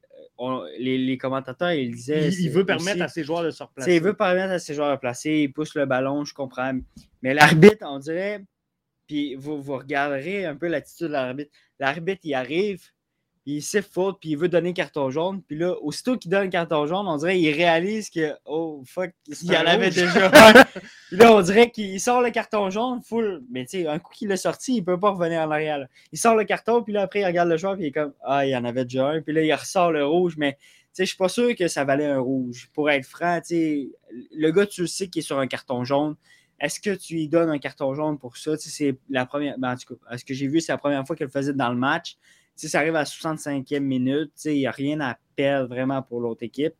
[0.78, 2.28] les, commentateurs, ils disaient.
[2.28, 3.96] Il, veut permettre à ses joueurs de se replacer.
[3.96, 6.72] Il veut permettre à ses joueurs de se placer, il pousse le ballon, je comprends.
[7.22, 8.44] Mais l'arbitre, on dirait,
[9.06, 11.50] puis vous, vous regarderez un peu l'attitude de l'arbitre.
[11.78, 12.82] L'arbitre, il arrive,
[13.44, 15.42] il sait faute, puis il veut donner carton jaune.
[15.42, 19.52] Puis là, aussitôt qu'il donne carton jaune, on dirait qu'il réalise que, oh fuck, il
[19.52, 20.30] y en avait déjà.
[21.08, 23.42] puis là, on dirait qu'il sort le carton jaune, full.
[23.50, 25.84] Mais tu sais, un coup qu'il l'a sorti, il peut pas revenir en arrière.
[26.12, 28.12] Il sort le carton, puis là, après, il regarde le joueur, puis il est comme,
[28.22, 29.20] ah, il y en avait déjà un.
[29.20, 30.58] Puis là, il ressort le rouge, mais tu
[30.92, 32.70] sais, je suis pas sûr que ça valait un rouge.
[32.72, 33.88] Pour être franc, tu sais,
[34.32, 36.14] le gars, tu le sais qu'il est sur un carton jaune.
[36.60, 38.56] Est-ce que tu lui donnes un carton jaune pour ça?
[38.56, 39.58] C'est la première.
[39.58, 41.52] Ben, en tout cas, ce que j'ai vu, c'est la première fois qu'elle le faisait
[41.52, 42.16] dans le match
[42.54, 46.42] si ça arrive à 65e minute, il n'y a rien à perdre vraiment pour l'autre
[46.42, 46.74] équipe.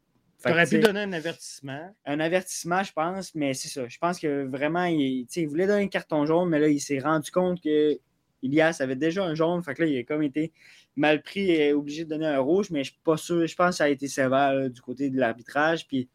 [0.44, 1.94] Tu aurais pu donner un avertissement.
[2.04, 3.87] Un avertissement, je pense, mais c'est ça.
[3.87, 6.98] Je pense que vraiment, il, il, voulait donner un carton jaune, mais là, il s'est
[6.98, 7.98] rendu compte que
[8.42, 9.62] Ilias avait déjà un jaune.
[9.62, 10.52] Fait que là, il a comme été
[10.96, 13.46] mal pris et obligé de donner un rouge, mais je suis pas sûr.
[13.46, 15.87] Je pense que ça a été sévère du côté de l'arbitrage.
[15.87, 16.11] Puis, tu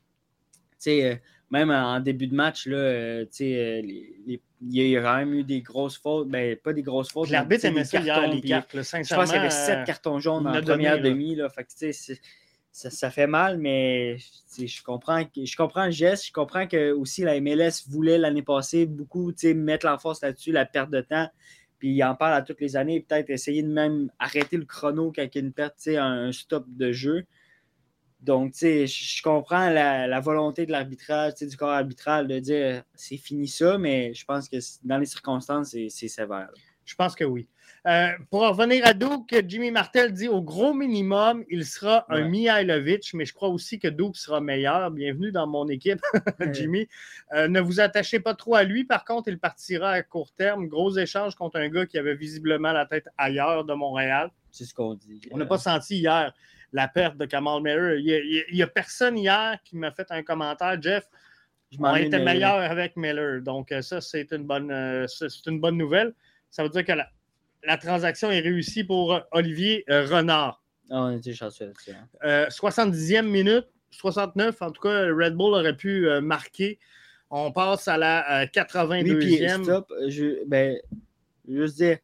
[0.77, 1.15] sais, euh,
[1.49, 5.61] même en début de match, là, euh, euh, il y a quand même eu des
[5.61, 6.27] grosses fautes.
[6.27, 7.29] Ben, pas des grosses fautes.
[7.29, 8.69] L'arbitre aimait ça hier, les cartes.
[8.73, 11.35] je pense qu'il y avait sept cartons jaunes en première demi.
[11.35, 11.49] Là.
[11.49, 11.91] Fait que,
[12.71, 14.17] ça, ça, fait mal, mais
[14.57, 16.27] je comprends, je comprends le geste.
[16.27, 20.91] Je comprends que aussi la MLS voulait l'année passée beaucoup mettre l'enforce là-dessus, la perte
[20.91, 21.29] de temps.
[21.79, 25.13] Puis il en parle à toutes les années, peut-être essayer de même arrêter le chrono
[25.15, 27.25] quand il y a une perte, un stop de jeu.
[28.19, 33.17] Donc, tu sais, je comprends la, volonté de l'arbitrage, du corps arbitral de dire c'est
[33.17, 36.49] fini ça, mais je pense que dans les circonstances, c'est sévère.
[36.85, 37.47] Je pense que oui.
[37.85, 43.13] Euh, pour revenir à Doug, Jimmy Martel dit au gros minimum, il sera un Mihailovic,
[43.13, 44.91] mais je crois aussi que Doug sera meilleur.
[44.91, 46.01] Bienvenue dans mon équipe,
[46.53, 46.87] Jimmy.
[47.33, 48.83] Euh, ne vous attachez pas trop à lui.
[48.83, 50.67] Par contre, il partira à court terme.
[50.67, 54.31] Gros échange contre un gars qui avait visiblement la tête ailleurs de Montréal.
[54.51, 55.21] C'est ce qu'on dit.
[55.31, 56.33] On n'a pas senti hier
[56.73, 57.95] la perte de Kamal Miller.
[57.97, 61.07] Il n'y a, personne hier qui m'a fait un commentaire, Jeff.
[61.71, 63.41] Je m'en étais meilleur avec Miller.
[63.41, 65.05] Donc, euh, ça, c'est une, bonne, euh,
[65.47, 66.13] une bonne nouvelle.
[66.49, 70.63] Ça veut dire que la, transaction est réussie pour euh, Olivier Renard.
[70.89, 71.73] Ah, on était chanceux
[72.23, 76.79] 70e minute, 69, en tout cas, Red Bull aurait pu marquer.
[77.29, 79.15] On passe à la 82e.
[79.15, 79.91] Oui, stop.
[80.07, 80.79] Je, ben,
[81.45, 81.97] juste dire,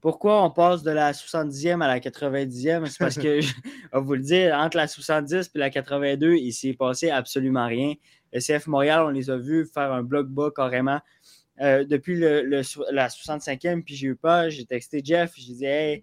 [0.00, 2.86] pourquoi on passe de la 70e à la 90e?
[2.86, 3.52] C'est parce que, je
[3.92, 7.94] vais vous le dire, entre la 70 et la 82, il s'est passé absolument rien.
[8.32, 11.00] Le CF Montréal, on les a vus faire un bloc bas carrément.
[11.60, 16.02] Euh, depuis le, la 65e, puis j'ai eu peur, j'ai texté Jeff, je disais,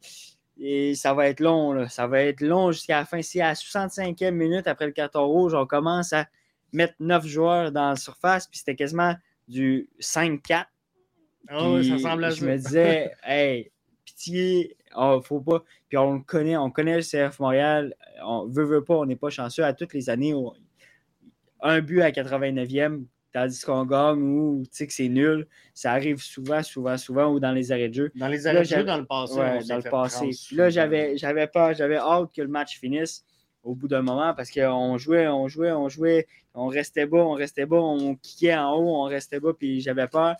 [0.59, 3.21] hey, ça va être long, ça va être long jusqu'à la fin.
[3.21, 6.27] Si à la 65e minute, après le carton rouge, on commence à
[6.73, 9.15] mettre 9 joueurs dans la surface, puis c'était quasiment
[9.47, 10.65] du 5-4.
[11.53, 13.71] Oh, ça semble à Je me disais, hey,
[14.17, 15.63] pitié, oh, faut pas.
[15.87, 19.15] Puis on le connaît, on connaît le CF Montréal, on veut, veut pas, on n'est
[19.15, 19.63] pas chanceux.
[19.63, 20.33] À toutes les années,
[21.61, 25.47] un but à 89e, tandis qu'on gagne ou que c'est nul.
[25.73, 28.11] Ça arrive souvent, souvent, souvent, ou dans les arrêts de jeu.
[28.15, 29.39] Dans les arrêts de jeu, dans le passé.
[29.39, 30.31] Ouais, dans le passé.
[30.51, 33.23] Là, j'avais, j'avais pas, j'avais hâte que le match finisse
[33.63, 37.33] au bout d'un moment parce qu'on jouait, on jouait, on jouait, on restait bas, on
[37.33, 40.35] restait bas, on kickait en haut, on restait bas, puis j'avais peur.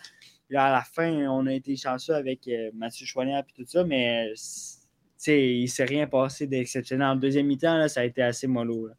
[0.50, 3.84] Là, à la fin, on a été chanceux avec euh, Mathieu Chouanière et tout ça,
[3.84, 4.34] mais
[5.28, 7.08] il ne s'est rien passé d'exceptionnel.
[7.08, 8.90] En deuxième mi-temps, ça a été assez mollo.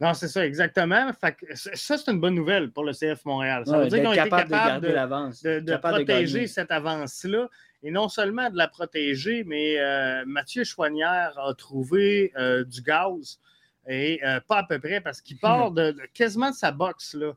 [0.00, 1.10] Non, c'est ça, exactement.
[1.54, 3.64] ça, c'est une bonne nouvelle pour le CF Montréal.
[3.66, 7.48] Ça veut dire qu'on été capable de, de, protéger cette avance-là.
[7.82, 13.40] Et non seulement de la protéger, mais euh, Mathieu Chouanière a trouvé euh, du gaz.
[13.88, 17.14] Et euh, pas à peu près, parce qu'il part de, quasiment de sa boxe.
[17.14, 17.32] Là.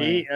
[0.00, 0.26] Et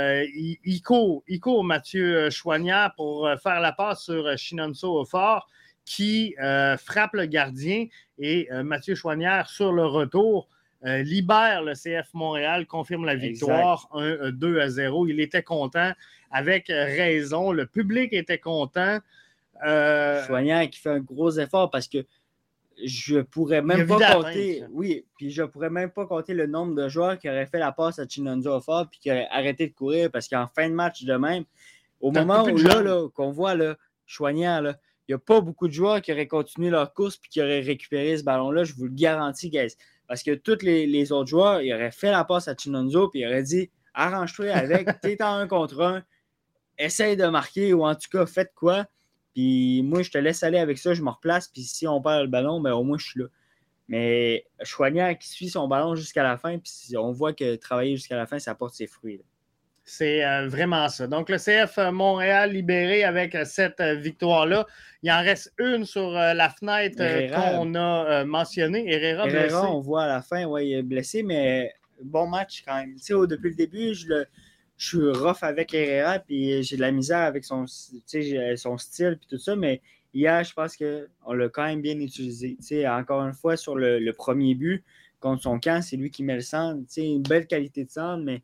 [0.64, 5.48] il, court, il court Mathieu Chouanière pour faire la passe sur Shinonso au fort,
[5.84, 6.34] qui
[6.78, 7.86] frappe le gardien.
[8.18, 10.48] Et Mathieu Chouanière, sur le retour,
[10.84, 15.06] euh, libère le CF Montréal, confirme la victoire 1, 2 euh, à 0.
[15.06, 15.92] Il était content,
[16.32, 17.52] avec raison.
[17.52, 18.98] Le public était content.
[19.64, 20.24] Euh...
[20.24, 22.04] Soignant qui fait un gros effort parce que
[22.84, 24.64] je pourrais même pas compter.
[24.70, 27.72] Oui, puis je pourrais même pas compter le nombre de joueurs qui auraient fait la
[27.72, 31.04] passe à Chinonzo fort puis qui auraient arrêté de courir parce qu'en fin de match
[31.04, 31.44] de même,
[32.00, 34.76] au moment où là, qu'on voit là, Choignant, là,
[35.08, 37.60] il n'y a pas beaucoup de joueurs qui auraient continué leur course puis qui auraient
[37.60, 38.64] récupéré ce ballon-là.
[38.64, 39.74] Je vous le garantis, guys.
[40.06, 43.26] Parce que tous les, autres joueurs, ils auraient fait la passe à Chinonzo puis ils
[43.26, 46.02] auraient dit arrange-toi avec, t'es en un contre un,
[46.78, 48.86] essaye de marquer ou en tout cas, faites quoi.
[49.34, 51.48] Puis moi, je te laisse aller avec ça, je me replace.
[51.48, 53.26] Puis si on perd le ballon, ben, au moins, je suis là.
[53.88, 58.16] Mais Chouanière qui suit son ballon jusqu'à la fin, puis on voit que travailler jusqu'à
[58.16, 59.20] la fin, ça porte ses fruits.
[59.84, 61.08] C'est euh, vraiment ça.
[61.08, 64.66] Donc, le CF Montréal libéré avec cette euh, victoire-là.
[65.02, 66.98] Il en reste une sur euh, la fenêtre
[67.34, 68.84] qu'on a mentionnée.
[68.92, 72.76] Herrera, Herrera on voit à la fin, ouais, il est blessé, mais bon match quand
[72.76, 72.94] même.
[73.26, 74.24] depuis le début, je,
[74.86, 79.38] suis rough avec Herrera, puis j'ai de la misère avec son, son style, puis tout
[79.38, 79.80] ça, mais
[80.14, 82.56] hier, je pense qu'on l'a quand même bien utilisé.
[82.88, 84.84] encore une fois, sur le, premier but
[85.20, 86.80] contre son camp, c'est lui qui met le centre.
[86.96, 88.42] Une belle qualité de centre, mais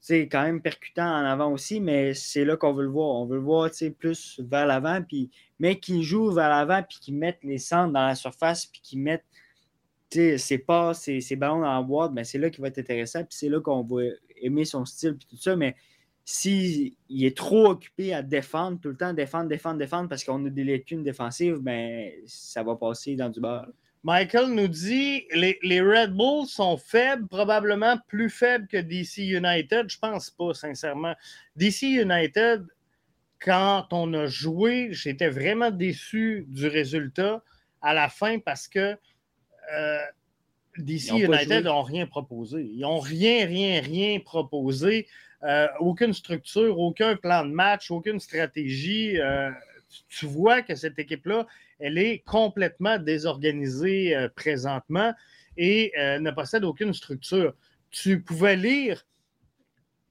[0.00, 3.16] c'est quand même percutant en avant aussi, mais c'est là qu'on veut le voir.
[3.16, 7.12] On veut le voir plus vers l'avant, puis, mais qui joue vers l'avant, puis qui
[7.12, 9.24] mettent les centres dans la surface, puis qui mettent
[10.10, 13.20] ses passes, ses, ses, ballons dans la boîte, ben c'est là qu'il va être intéressant,
[13.20, 14.04] puis c'est là qu'on va
[14.42, 15.56] aimer son style, puis tout ça.
[15.56, 15.76] Mais
[16.24, 20.50] s'il est trop occupé à défendre, tout le temps défendre, défendre, défendre, parce qu'on a
[20.50, 23.68] des lacunes défensives, ben ça va passer dans du beurre.
[24.04, 29.88] Michael nous dit les, les Red Bulls sont faibles, probablement plus faibles que DC United.
[29.88, 31.14] Je pense pas, sincèrement.
[31.56, 32.64] DC United,
[33.40, 37.42] quand on a joué, j'étais vraiment déçu du résultat
[37.80, 38.96] à la fin parce que
[39.72, 39.98] euh,
[40.78, 42.70] DC United n'ont rien proposé.
[42.72, 45.06] Ils n'ont rien, rien, rien proposé.
[45.44, 49.20] Euh, aucune structure, aucun plan de match, aucune stratégie.
[49.20, 49.50] Euh,
[50.08, 51.46] tu vois que cette équipe-là,
[51.78, 55.12] elle est complètement désorganisée euh, présentement
[55.56, 57.52] et ne possède aucune structure.
[57.90, 59.04] Tu pouvais lire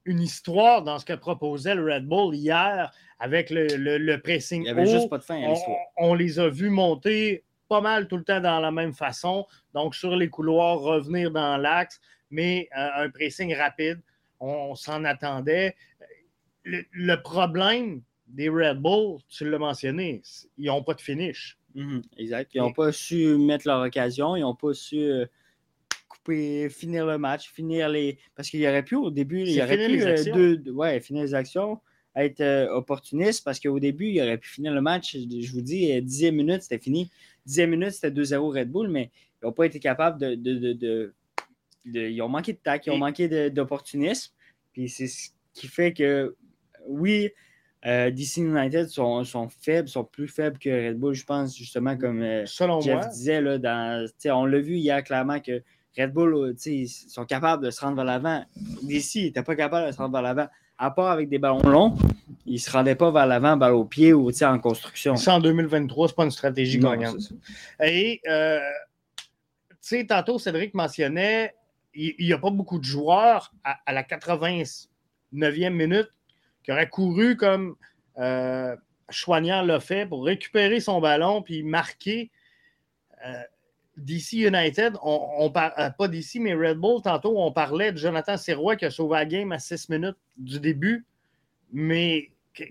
[0.03, 4.61] une histoire dans ce que proposait le Red Bull hier avec le, pressing.
[4.61, 5.77] Il n'y avait juste pas de fin à l'histoire.
[5.97, 9.45] On, les a vus monter pas mal tout le temps dans la même façon.
[9.73, 11.99] Donc, sur les couloirs, revenir dans l'axe,
[12.29, 14.01] mais euh, un pressing rapide.
[14.39, 15.75] On, s'en attendait.
[16.63, 20.21] le, problème, des Red Bull, tu l'as mentionné,
[20.57, 21.57] ils n'ont pas de finish.
[21.75, 22.51] Mhm, exact.
[22.53, 25.25] Ils n'ont pas su mettre leur occasion, ils n'ont pas su euh,
[26.07, 28.17] couper, finir le match, finir les.
[28.35, 31.33] Parce qu'il y aurait pu au début, il y aurait pu euh, ouais, finir les
[31.33, 31.79] actions,
[32.23, 35.15] être euh, opportuniste, parce qu'au début, il aurait pu finir le match.
[35.15, 37.09] Je vous dis, 10 minutes, c'était fini.
[37.45, 41.13] 10 minutes, c'était 2-0 Red Bull, mais ils n'ont pas été capables de, de, de,
[41.85, 44.33] Ils ont manqué de tac, ils ont manqué d'opportunisme.
[44.73, 46.35] Puis c'est ce qui fait que,
[46.87, 47.29] oui,
[47.85, 51.95] euh, DC United sont, sont, faibles, sont plus faibles que Red Bull, je pense, justement,
[51.95, 52.45] comme euh,
[52.81, 53.41] Jeff disait.
[53.41, 55.61] Là, dans, on l'a vu hier clairement que
[55.97, 58.43] Red Bull euh, sont capables de se rendre vers l'avant.
[58.83, 60.47] DC n'était pas capable de se rendre vers l'avant,
[60.77, 61.97] à part avec des ballons longs.
[62.45, 65.15] il ne se rendait pas vers l'avant, balle au pied ou en construction.
[65.15, 67.33] Ça, en 2023, ce n'est pas une stratégie gagnante.
[67.83, 68.59] Et, euh,
[69.69, 71.55] tu sais, tantôt, Cédric mentionnait,
[71.93, 74.87] il n'y a pas beaucoup de joueurs à, la 89e
[75.33, 76.09] minute
[76.63, 77.75] qui auraient couru comme
[78.19, 78.75] euh,
[79.09, 82.29] Chouanière l'a fait pour récupérer son ballon puis marquer.
[83.25, 83.41] Euh,
[83.97, 88.75] DC United, on, euh, pas DC, mais Red Bull, tantôt, on parlait de Jonathan Serrois
[88.75, 91.05] qui a sauvé la game à 6 minutes du début.
[91.73, 92.29] Mais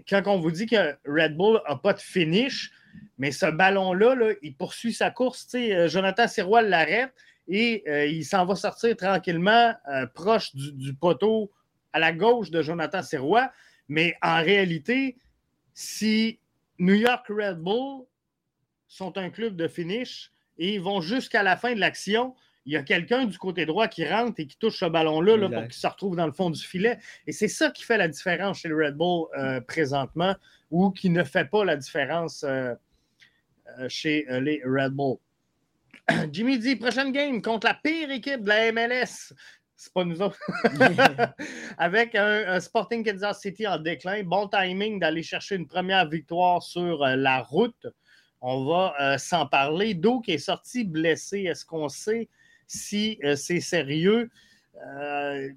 [0.08, 2.70] quand on vous dit que Red Bull n'a pas de finish,
[3.18, 5.48] mais ce ballon-là, il poursuit sa course.
[5.54, 7.12] Euh, Jonathan Serrois l'arrête
[7.48, 9.74] et euh, il s'en va sortir tranquillement
[10.14, 11.50] proche du, poteau
[11.92, 13.50] à la gauche de Jonathan Serrois.
[13.88, 15.16] Mais en réalité,
[15.74, 16.38] si
[16.78, 18.04] New York Red Bull
[18.88, 22.34] sont un club de finish, et ils vont jusqu'à la fin de l'action.
[22.64, 25.62] Il y a quelqu'un du côté droit qui rentre et qui touche ce ballon-là pour
[25.62, 26.98] qu'il se retrouve dans le fond du filet.
[27.26, 30.34] Et c'est ça qui fait la différence chez le Red Bull euh, présentement
[30.72, 32.74] ou qui ne fait pas la différence euh,
[33.78, 35.18] euh, chez les Red Bull.
[36.32, 39.32] Jimmy dit prochaine game contre la pire équipe de la MLS.
[39.76, 40.40] C'est pas nous autres.
[41.78, 44.24] Avec un, Sporting Kansas City en déclin.
[44.24, 47.86] Bon timing d'aller chercher une première victoire sur la route.
[48.40, 49.94] On va euh, s'en parler.
[49.94, 51.42] Douk est sorti blessé.
[51.42, 52.28] Est-ce qu'on sait
[52.66, 54.30] si euh, c'est sérieux?
[54.84, 55.48] Euh,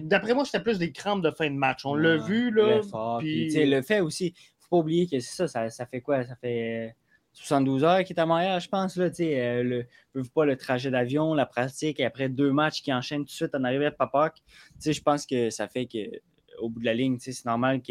[0.00, 1.84] d'après moi, c'était plus des crampes de fin de match.
[1.84, 2.50] On l'a vu.
[2.50, 2.80] Là,
[3.22, 6.24] Le fait aussi, il ne faut pas oublier que ça, ça, fait quoi?
[6.24, 6.94] Ça fait
[7.34, 8.96] 72 heures qu'il est à Montréal, je pense.
[8.96, 9.86] Là, le,
[10.34, 13.54] pas le trajet d'avion, la pratique, et après deux matchs qui enchaînent tout de suite
[13.54, 14.42] en arrivant à Papak.
[14.84, 17.82] Je pense que ça fait qu'au bout de la ligne, c'est normal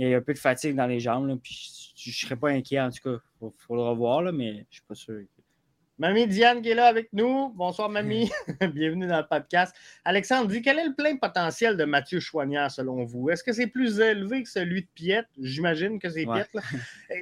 [0.00, 1.28] qu'il y ait un peu de fatigue dans les jambes.
[1.28, 3.22] Là, puis je ne serais pas inquiet, en tout cas.
[3.42, 5.20] Il faut, le revoir, là, mais je ne suis pas sûr.
[5.98, 7.50] Mamie Diane qui est là avec nous.
[7.50, 8.30] Bonsoir, Mamie.
[8.72, 9.76] Bienvenue dans le podcast.
[10.02, 13.28] Alexandre dit quel est le plein potentiel de Mathieu Chouanière selon vous?
[13.28, 15.26] Est-ce que c'est plus élevé que celui de Piette?
[15.38, 16.48] J'imagine que c'est Piette.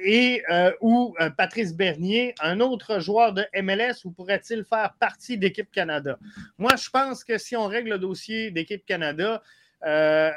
[0.05, 5.37] Et euh, ou euh, Patrice Bernier, un autre joueur de MLS, ou pourrait-il faire partie
[5.37, 6.17] d'Équipe Canada?
[6.57, 9.43] Moi, je pense que si on règle le dossier d'Équipe Canada,
[9.85, 10.31] euh,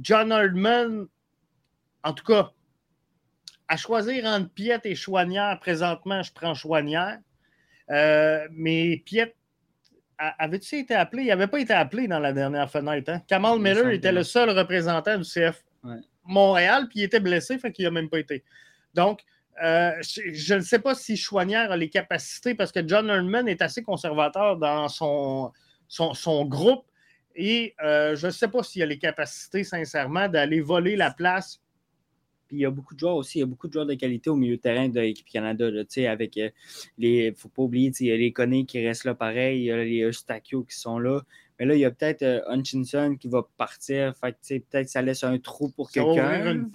[0.00, 1.06] John Hardman,
[2.04, 2.50] en tout cas,
[3.68, 7.18] à choisir entre Piette et Chouanière, présentement, je prends Chouanière.
[7.90, 9.34] Euh, mais Piette,
[10.18, 11.22] avait-tu été appelé?
[11.22, 13.10] Il n'avait pas été appelé dans la dernière fenêtre.
[13.10, 13.22] Hein?
[13.26, 15.64] Kamal Miller était le seul représentant du CF
[16.24, 18.44] Montréal, puis il était blessé, fait qu'il n'a même pas été.
[18.94, 19.22] Donc,
[19.62, 23.62] euh, je ne sais pas si Chouanière a les capacités, parce que John Herdman est
[23.62, 25.52] assez conservateur dans son,
[25.88, 26.84] son, groupe,
[27.34, 31.61] et euh, je ne sais pas s'il a les capacités, sincèrement, d'aller voler la place
[32.52, 34.30] il y a beaucoup de joueurs aussi, il y a beaucoup de joueurs de qualité
[34.30, 35.70] au milieu de terrain de l'équipe Canada.
[35.70, 36.50] Là, avec euh,
[36.98, 37.26] les.
[37.26, 39.64] Il ne faut pas oublier, il y a les Conné qui restent là pareil, il
[39.64, 41.22] y a les Eustachio qui sont là.
[41.58, 44.14] Mais là, il y a peut-être euh, Hutchinson qui va partir.
[44.16, 46.68] Fait peut-être que ça laisse un trou pour quelqu'un.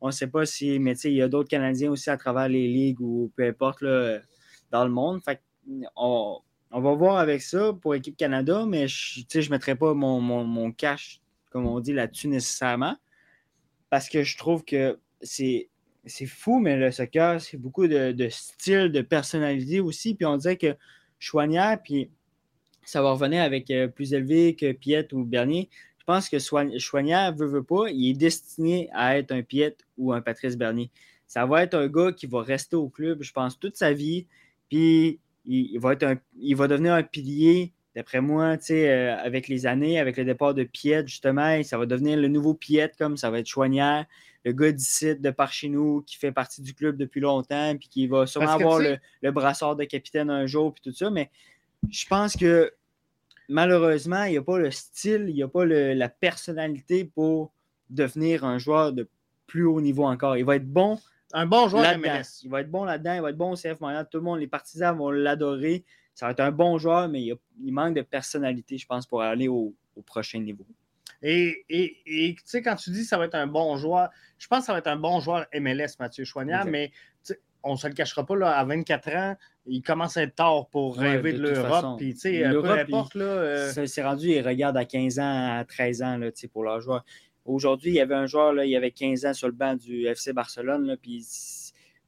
[0.00, 0.78] On ne sait pas si.
[0.78, 4.20] Mais il y a d'autres Canadiens aussi à travers les ligues ou peu importe là,
[4.70, 5.22] dans le monde.
[5.22, 5.40] Fait
[5.94, 10.20] on, on, va voir avec ça pour l'équipe Canada, mais je ne mettrai pas mon,
[10.20, 11.20] mon, mon cash,
[11.50, 12.96] comme on dit, là-dessus nécessairement
[13.92, 15.68] parce que je trouve que c'est,
[16.06, 20.14] c'est fou, mais le soccer, c'est beaucoup de, style, de personnalité aussi.
[20.14, 20.74] Puis on dirait que
[21.18, 22.08] Chouanière, puis
[22.86, 25.68] ça va revenir avec euh, plus élevé que Piette ou Bernier.
[25.98, 26.38] Je pense que
[26.78, 30.90] Chouanière veut, veut pas, il est destiné à être un Piette ou un Patrice Bernier.
[31.26, 34.26] Ça va être un gars qui va rester au club, je pense, toute sa vie.
[34.70, 40.54] Puis il va devenir un pilier D'après moi, euh, avec les années, avec le départ
[40.54, 44.06] de Piet, justement, ça va devenir le nouveau Piet, comme ça va être Chouanière,
[44.44, 47.88] le gars d'ici de par chez nous qui fait partie du club depuis longtemps, puis
[47.88, 51.10] qui va sûrement avoir le, brassard de capitaine un jour, puis tout ça.
[51.10, 51.30] Mais
[51.90, 52.72] je pense que
[53.48, 57.52] malheureusement, il n'y a pas le style, il n'y a pas la personnalité pour
[57.90, 59.06] devenir un joueur de
[59.46, 60.38] plus haut niveau encore.
[60.38, 60.98] Il va être bon.
[61.34, 62.42] Un bon joueur MLS.
[62.42, 64.06] Il va être bon là-dedans, il va être bon au CF Montréal.
[64.10, 67.72] Tout le monde, les partisans vont l'adorer ça va être un bon joueur, mais il,
[67.72, 69.74] manque de personnalité, je pense, pour aller au,
[70.06, 70.66] prochain niveau.
[71.22, 74.60] Et, tu sais, quand tu dis que ça va être un bon joueur, je pense
[74.60, 76.90] que ça va être un bon joueur MLS, Mathieu Chouanière, mais
[77.62, 80.66] on ne se le cachera pas, là, à 24 ans, il commence à être tard
[80.68, 81.98] pour rêver de, l'Europe.
[81.98, 83.14] Puis, tu sais, peu importe.
[83.14, 86.80] Là, euh, C'est rendu, il regarde à 15 ans, à 13 ans, là, pour leur
[86.80, 87.04] joueur.
[87.44, 90.06] Aujourd'hui, il y avait un joueur, là, il avait 15 ans sur le banc du
[90.06, 91.24] FC Barcelone, là, puis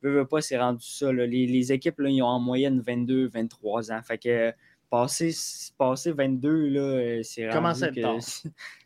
[0.09, 1.13] veux, pas, c'est rendu ça.
[1.13, 4.03] Les, équipes, là, ils ont en moyenne 22, 23 ans.
[4.03, 4.53] Fait que
[4.91, 5.35] passer,
[5.77, 8.19] passer 22, là, euh, c'est Comment c'est tard.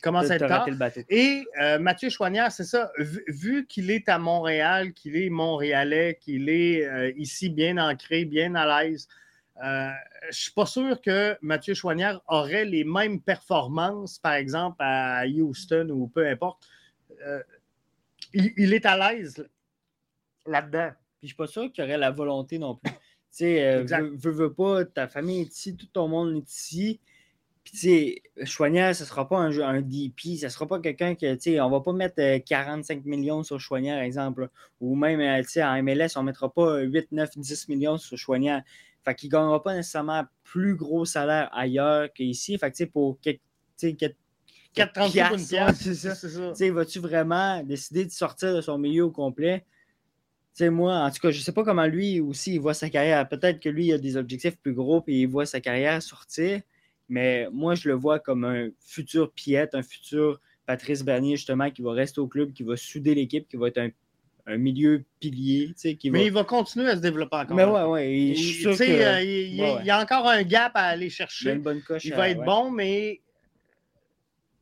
[0.02, 0.66] Comment c'est tard.
[1.08, 2.90] Et euh, Mathieu Chouanière, c'est ça.
[2.98, 8.54] Vu, qu'il est à Montréal, qu'il est montréalais, qu'il est euh, ici bien ancré, bien
[8.54, 9.08] à l'aise,
[9.60, 9.90] je
[10.28, 15.88] ne suis pas sûr que Mathieu Chouanière aurait les mêmes performances, par exemple, à Houston
[15.90, 16.64] ou peu importe
[18.32, 19.46] il, est à l'aise
[20.46, 20.90] là-dedans.
[21.18, 22.92] Puis je suis pas sûr qu'il aurait la volonté non plus.
[23.30, 23.84] Tu sais, euh,
[24.16, 26.98] veux, veux, pas, ta famille est ici, tout ton monde est ici.
[27.62, 31.34] Puis, tu sais, Chouanière, ce sera pas un, un DP, ce sera pas quelqu'un que,
[31.34, 34.48] tu sais, on va pas mettre 45 euh, millions sur Chouanière, exemple.
[34.80, 38.16] Ou même, euh, tu sais, en MLS, on mettra pas 8, 9, 10 millions sur
[38.16, 38.62] Chouanière.
[39.04, 42.56] Fait qu'il gagnera pas nécessairement plus gros salaire ailleurs qu'ici.
[42.56, 44.16] Fait que, tu sais, pour quelques,
[44.74, 46.14] 4 piastres, c'est ça.
[46.16, 49.66] Tu sais, vas-tu vraiment décider de sortir de son milieu au complet?
[50.58, 52.90] Tu sais, moi, en tout cas, je sais pas comment lui aussi il voit sa
[52.90, 53.28] carrière.
[53.28, 56.62] Peut-être que lui, il a des objectifs plus gros et il voit sa carrière sortir.
[57.08, 61.80] Mais moi, je le vois comme un futur Piette, un futur Patrice Bernier, justement, qui
[61.82, 63.78] va rester au club, qui va souder l'équipe, qui va être
[64.48, 65.74] un, milieu pilier.
[65.76, 67.56] Qui mais il va continuer à se développer encore.
[67.56, 68.12] Mais ouais, ouais.
[68.12, 71.52] Il, y a encore un gap à aller chercher.
[71.52, 73.20] Il, bonne coche il va être bon, mais.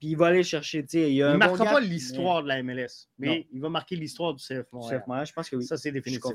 [0.07, 0.85] Puis il va aller chercher.
[0.93, 4.71] Il ne marquera pas l'histoire de la MLS, mais il va marquer l'histoire du CF
[4.73, 5.03] Montréal.
[5.27, 5.65] je pense que oui.
[5.65, 6.33] Ça, c'est définitif.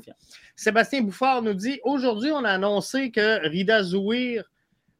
[0.54, 4.44] Sébastien Bouffard nous dit aujourd'hui, on a annoncé que Rida Zouir.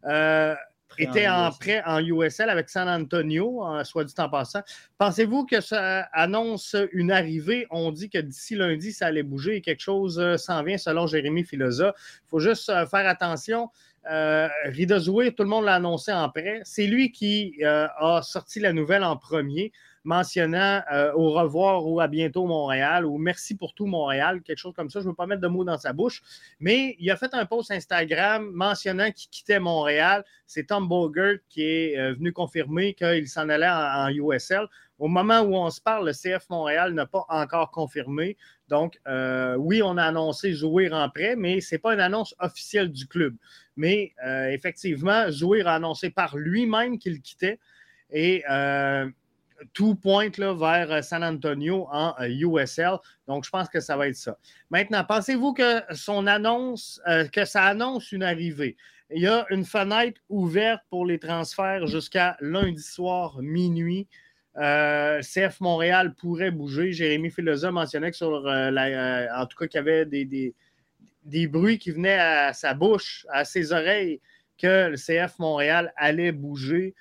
[0.05, 0.55] Euh,
[0.99, 4.61] était en, prêt en USL avec San Antonio, soit dit en passant.
[4.99, 7.67] Pensez-vous que ça annonce une arrivée?
[7.71, 11.07] On dit que d'ici lundi, ça allait bouger et quelque chose euh, s'en vient selon
[11.07, 11.95] Jérémy Filosa.
[11.97, 13.71] Il faut juste euh, faire attention.
[14.11, 16.61] Euh, Rida Zouir, tout le monde l'a annoncé en prêt.
[16.65, 19.73] C'est lui qui euh, a sorti la nouvelle en premier
[20.05, 24.75] mentionnant euh, au revoir ou à bientôt Montréal ou merci pour tout Montréal, quelque chose
[24.75, 25.01] comme ça.
[25.01, 26.23] Je ne veux pas mettre de mots dans sa bouche,
[26.61, 30.25] mais il a fait un post Instagram mentionnant qu'il quittait Montréal.
[30.47, 34.67] C'est Tom Bogert qui est euh, venu confirmer qu'il s'en allait en, USL.
[34.99, 38.37] Au moment où on se parle, le CF Montréal n'a pas encore confirmé.
[38.73, 42.35] Donc, euh, oui, on a annoncé jouer en prêt, mais ce n'est pas une annonce
[42.41, 43.37] officielle du club.
[43.77, 44.13] Mais
[44.51, 47.59] effectivement, jouer a annoncé par lui-même qu'il quittait.
[48.11, 48.43] Et
[49.73, 52.95] tout pointe là, vers euh, San Antonio en USL.
[52.95, 52.97] Euh,
[53.27, 54.37] Donc, je pense que ça va être ça.
[54.71, 58.77] Maintenant, pensez-vous que son annonce, euh, que ça annonce une arrivée?
[59.15, 64.09] Il y a une fenêtre ouverte pour les transferts jusqu'à lundi soir, minuit.
[64.55, 66.93] CF Montréal pourrait bouger.
[66.93, 70.55] Jérémy Filosa mentionnait que sur en tout cas qu'il y avait des,
[71.25, 74.21] des, bruits qui venaient à sa bouche, à ses oreilles,
[74.59, 76.95] que le CF Montréal allait bouger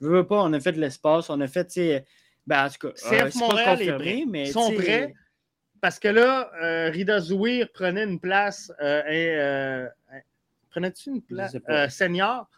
[0.00, 2.04] veux pas, on a fait de l'espace, on a fait,
[2.46, 5.14] ben, en tout cas, CF euh, Montréal est prêt, mais ils sont prêts.
[5.80, 9.88] Parce que là, euh, Rida Zouir prenait une place, euh, euh
[10.70, 11.56] prenait-tu une place
[11.88, 12.48] senior?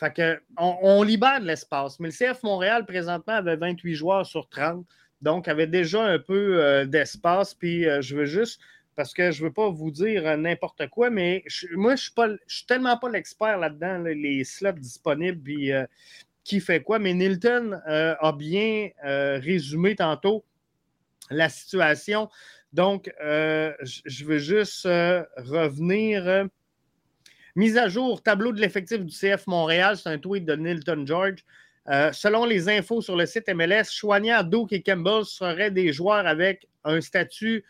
[0.00, 2.00] Fait on, libère de l'espace.
[2.00, 4.86] Mais le CF Montréal, présentement, avait 28 joueurs sur 30.
[5.20, 7.52] Donc, avait déjà un peu d'espace.
[7.52, 8.60] Puis, je veux juste,
[8.96, 12.66] parce que je ne veux pas vous dire n'importe quoi, mais moi, je ne suis,
[12.66, 15.42] tellement pas l'expert là-dedans, les slots disponibles.
[15.42, 15.70] Puis,
[16.44, 16.98] qui fait quoi.
[16.98, 20.44] Mais Nilton euh, a bien euh, résumé tantôt
[21.30, 22.28] la situation.
[22.72, 26.48] Donc, euh, je veux juste revenir.
[27.56, 31.44] Mise à jour, tableau de l'effectif du CF Montréal, c'est un tweet de Nilton George.
[32.12, 36.68] selon les infos sur le site MLS, Chouanière, Duke et Campbell seraient des joueurs avec
[36.84, 37.64] un statut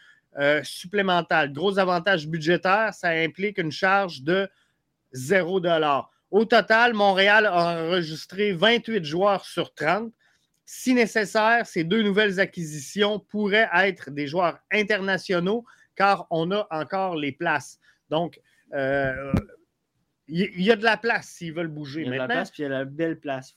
[0.63, 1.49] supplémentaire.
[1.49, 4.49] Gros avantage budgétaire, ça implique une charge de
[5.13, 5.61] 0
[6.31, 10.13] au total, Montréal a enregistré 28 joueurs sur 30.
[10.65, 15.65] Si nécessaire, ces deux nouvelles acquisitions pourraient être des joueurs internationaux
[15.97, 17.81] car on a encore les places.
[18.11, 18.41] Donc,
[18.75, 19.33] euh,
[20.31, 22.03] il y, a de la place s'ils veulent bouger.
[22.03, 23.55] Il y a de la place, puis il y a la belle place.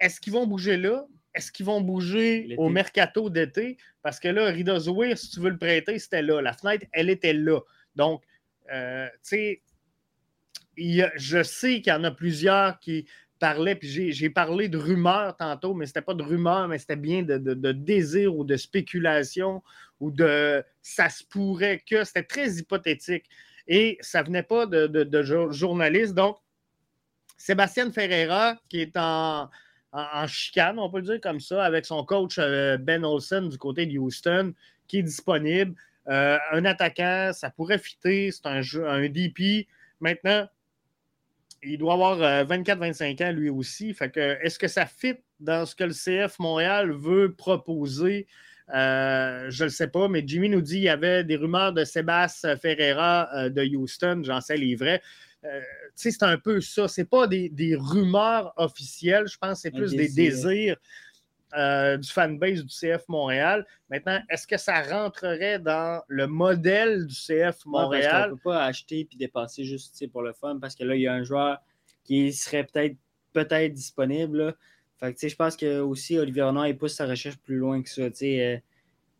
[0.00, 1.06] Est-ce qu'ils vont bouger là?
[1.34, 3.78] Est-ce qu'ils vont bouger au mercato d'été?
[4.02, 6.42] Parce que là, Rida Zouir, si tu veux le prêter, c'était là.
[6.42, 7.60] La fenêtre, elle était là.
[7.96, 8.22] Donc,
[8.72, 9.62] euh, tu sais,
[10.76, 13.06] je sais qu'il y en a plusieurs qui
[13.38, 16.96] parlaient, puis j'ai parlé de rumeurs tantôt, mais ce n'était pas de rumeurs, mais c'était
[16.96, 19.62] bien de, de, désir ou de spéculation
[20.00, 22.04] ou de ça se pourrait que.
[22.04, 23.24] C'était très hypothétique.
[23.68, 26.14] Et ça venait pas de, de journalistes.
[26.14, 26.38] Donc,
[27.42, 29.48] Sébastien Ferreira, qui est en,
[30.28, 33.84] chicane, on peut le dire comme ça, avec son coach euh, Ben Olsen du côté
[33.84, 34.54] de Houston,
[34.86, 35.74] qui est disponible.
[36.08, 39.66] Euh, un attaquant, ça pourrait fitter, c'est un, un DP.
[39.98, 40.46] Maintenant,
[41.64, 43.92] il doit avoir 24-25 euh, ans lui aussi.
[43.92, 48.26] Fait que est-ce que ça fit dans ce que le CF Montréal veut proposer?
[48.72, 51.72] Euh, je ne le sais pas, mais Jimmy nous dit qu'il y avait des rumeurs
[51.72, 54.22] de Sébastien Ferreira euh, de Houston.
[54.24, 55.02] J'en sais les vrais.
[55.94, 56.88] c'est un peu ça.
[56.88, 59.26] Ce pas des, rumeurs officielles.
[59.26, 60.76] Je pense que c'est plus des désirs
[61.54, 63.66] du fanbase du CF Montréal.
[63.90, 68.28] Maintenant, est-ce que ça rentrerait dans le modèle du CF Montréal?
[68.28, 71.02] on ne peut pas acheter puis dépasser juste pour le fun parce que là, il
[71.02, 71.58] y a un joueur
[72.04, 72.96] qui serait peut-être
[73.32, 74.54] peut-être disponible.
[75.02, 77.88] Fait que, je pense que aussi Olivier Renard il pousse sa recherche plus loin que
[77.88, 78.02] ça.
[78.02, 78.58] Euh,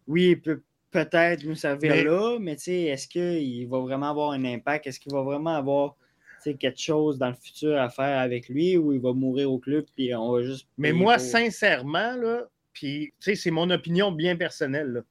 [0.07, 0.63] oui, il peut
[0.93, 4.87] peut-être nous servir là, mais est-ce qu'il va vraiment avoir un impact?
[4.87, 5.97] Est-ce qu'il va vraiment avoir
[6.45, 9.85] quelque chose dans le futur à faire avec lui ou il va mourir au club
[9.95, 10.67] puis on va juste.
[10.79, 15.05] Mais moi, sincèrement, là, puis c'est mon opinion bien personnelle,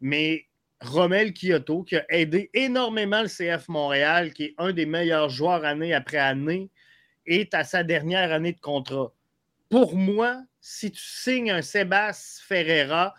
[0.00, 0.46] mais
[0.80, 5.64] Romel Kyoto, qui a aidé énormément le CF Montréal, qui est un des meilleurs joueurs
[5.64, 6.70] année après année,
[7.24, 9.12] est à sa dernière année de contrat.
[9.72, 13.14] Pour moi, si tu signes un Sébastien Ferreira,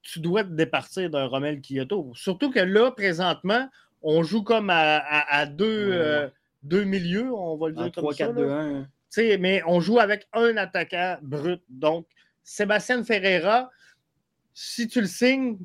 [0.00, 2.10] tu dois te départir d'un Romel Kyoto.
[2.14, 3.68] Surtout que là, présentement,
[4.00, 6.30] on joue comme à, deux, euh,
[6.62, 8.88] deux, milieux, on va le dire 3, 4, 2, 1.
[9.38, 11.60] Mais on joue avec un attaquant brut.
[11.68, 12.06] Donc,
[12.42, 13.68] Sébastien Ferreira,
[14.54, 15.58] si tu le signes,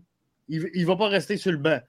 [0.50, 1.80] il ne va pas rester sur le banc.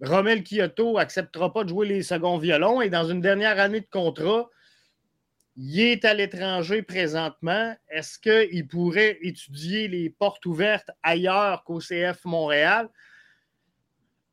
[0.00, 3.90] Romel Kyoto acceptera pas de jouer les seconds violons et dans une dernière année de
[3.90, 4.48] contrat,
[5.56, 7.74] il est à l'étranger présentement.
[7.88, 12.88] Est-ce qu'il pourrait étudier les portes ouvertes ailleurs qu'au CF Montréal?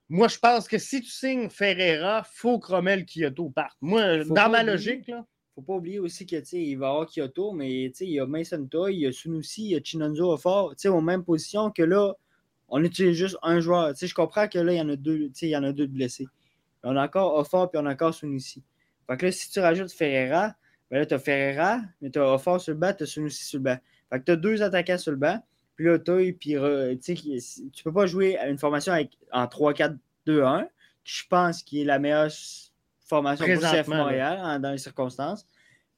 [0.09, 3.77] Moi, je pense que si tu signes Ferreira, il faut que Romel Kyoto parte.
[3.81, 5.25] Moi, dans ma logique, là.
[5.55, 6.39] Faut pas oublier aussi qu'il
[6.77, 9.71] va y avoir Kyoto, mais il y a Mason Toy, il y a Sunusi, il
[9.71, 12.13] y a Chinonzo Fort, aux mêmes positions que là,
[12.69, 13.93] on utilise juste un joueur.
[13.93, 16.27] je comprends que là, il y en a deux, il y en a deux blessés.
[16.83, 18.63] On a encore Offort puis on a encore Sunusi.
[19.07, 20.55] Fait que là, si tu rajoutes Ferreira,
[20.91, 23.43] ben là, tu as Ferreira, mais tu as Offort sur le banc, tu as Sunusi
[23.43, 23.77] sur le banc.
[24.11, 25.41] Fait que tu as deux attaquants sur le banc.
[25.75, 26.57] Puis là, Toy, puis
[27.01, 30.67] tu peux pas jouer à une formation avec, en 3-4-2-1,
[31.03, 32.29] je pense qu'il est la meilleure
[33.05, 35.47] formation pour CF Montréal dans les circonstances.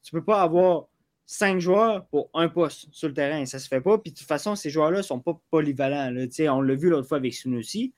[0.03, 0.85] Tu peux pas avoir
[1.25, 3.45] cinq joueurs pour un poste sur le terrain.
[3.45, 3.97] Ça se fait pas.
[3.97, 6.11] Puis de toute façon, ces joueurs-là ne sont pas polyvalents.
[6.11, 6.53] Là.
[6.53, 7.93] On l'a vu l'autre fois avec Sunusi.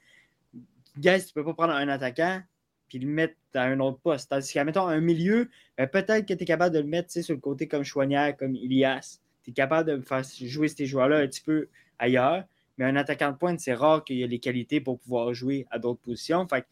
[0.97, 2.41] Guys, tu peux pas prendre un attaquant
[2.87, 4.29] puis le mettre à un autre poste.
[4.29, 7.33] Tandis qu'à mettons un milieu, ben, peut-être que tu es capable de le mettre sur
[7.33, 9.19] le côté comme Chouanière, comme Ilias.
[9.43, 11.67] Tu es capable de faire jouer ces joueurs-là un petit peu
[11.99, 12.43] ailleurs.
[12.77, 15.65] Mais un attaquant de pointe, c'est rare qu'il y ait les qualités pour pouvoir jouer
[15.71, 16.45] à d'autres positions.
[16.47, 16.65] Fait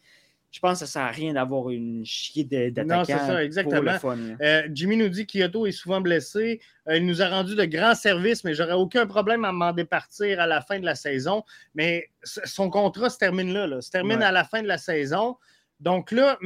[0.54, 2.98] je pense que ça ne sert à rien d'avoir une chier d'attaquants.
[2.98, 3.98] Non, c'est ça, exactement.
[4.40, 6.60] Euh, Jimmy nous dit qu'Yoto est souvent blessé.
[6.88, 10.38] Euh, il nous a rendu de grands services, mais j'aurais aucun problème à m'en départir
[10.38, 11.42] à la fin de la saison.
[11.74, 15.38] Mais son contrat se termine là, se termine à la fin de la saison.
[15.80, 16.38] Donc là,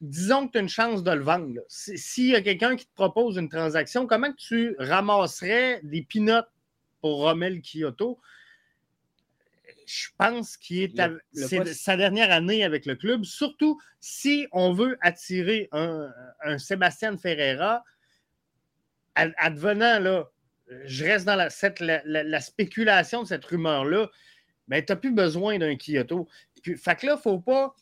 [0.00, 1.60] disons que tu as une chance de le vendre.
[1.68, 6.50] S'il y a quelqu'un qui te propose une transaction, comment tu ramasserais des pinottes
[7.00, 8.20] pour Romel Kyoto?
[9.88, 15.70] je pense qu'il est, sa dernière année avec le club, surtout si on veut attirer
[15.72, 16.12] un,
[16.58, 17.82] Sébastien Ferreira,
[19.14, 20.30] advenant là,
[20.84, 24.10] je reste dans la, la, spéculation de cette rumeur-là,
[24.68, 26.28] mais ben, tu n'as plus besoin d'un Kyoto.
[26.62, 27.74] fait que là, il ne faut pas,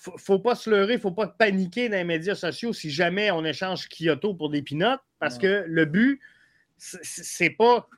[0.00, 3.30] faut, pas se leurrer, il ne faut pas paniquer dans les médias sociaux si jamais
[3.30, 6.20] on échange Kyoto pour des pinottes, parce que le but,
[6.78, 7.88] c'est pas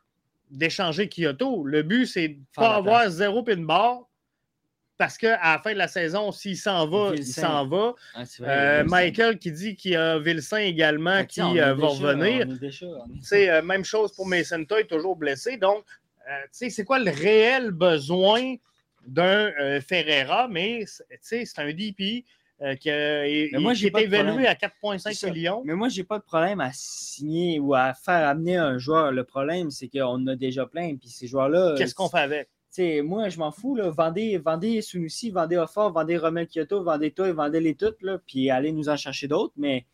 [0.51, 1.65] d'échanger Kyoto.
[1.65, 4.09] Le but, c'est de ne pas avoir zéro pin bar
[4.99, 7.95] parce qu'à la fin de la saison, s'il s'en va, il s'en va.
[8.15, 12.47] Ah, euh, Michael qui dit qu'il y a Vilsain également qui euh, va revenir.
[13.21, 15.57] C'est euh, même chose pour Mason Toy, toujours blessé.
[15.57, 15.85] Donc,
[16.53, 18.55] c'est quoi le réel besoin
[19.07, 20.49] d'un Ferreira?
[20.49, 20.85] Mais
[21.21, 22.25] c'est un DP
[22.63, 25.63] euh, qui, a, moi, été évalué à 4,5 millions.
[25.65, 29.11] Mais moi, j'ai pas de problème à signer ou à faire amener un joueur.
[29.11, 30.95] Le problème, c'est qu'on a déjà plein.
[30.97, 31.75] Puis ces joueurs-là.
[31.77, 32.49] Qu'est-ce qu'on fait avec?
[33.03, 33.75] moi, je m'en fous.
[33.75, 33.91] Là.
[33.91, 38.49] Vendez, vendez Sunusi, vendez Offort, vendez Romel Kyoto, vendez toi, vendez les toutes, là, puis
[38.51, 39.53] allez nous en chercher d'autres.
[39.57, 39.85] Mais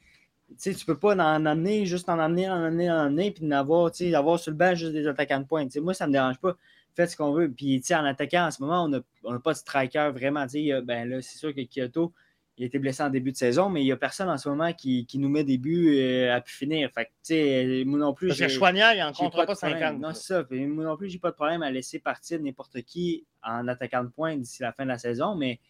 [0.60, 4.50] tu peux pas en amener, juste en amener, en amener, en amener, puis d'avoir sur
[4.50, 5.74] le banc juste des attaquants de pointe.
[5.78, 6.56] moi, ça me dérange pas.
[6.98, 7.48] Faites ce qu'on veut.
[7.48, 10.46] Puis en attaquant, en ce moment, on n'a on pas de striker vraiment.
[10.82, 12.12] Ben là, c'est sûr que Kyoto,
[12.56, 14.48] il a été blessé en début de saison, mais il n'y a personne en ce
[14.48, 16.90] moment qui, nous met des buts euh, à pu finir.
[16.90, 18.26] Fait que, moi non plus.
[18.26, 20.00] Parce que Chouanière, il n'en comptera pas, 50.
[20.00, 20.46] Non, c'est ça.
[20.50, 24.08] moi non plus, j'ai pas de problème à laisser partir n'importe qui en attaquant de
[24.08, 25.60] points d'ici la fin de la saison, mais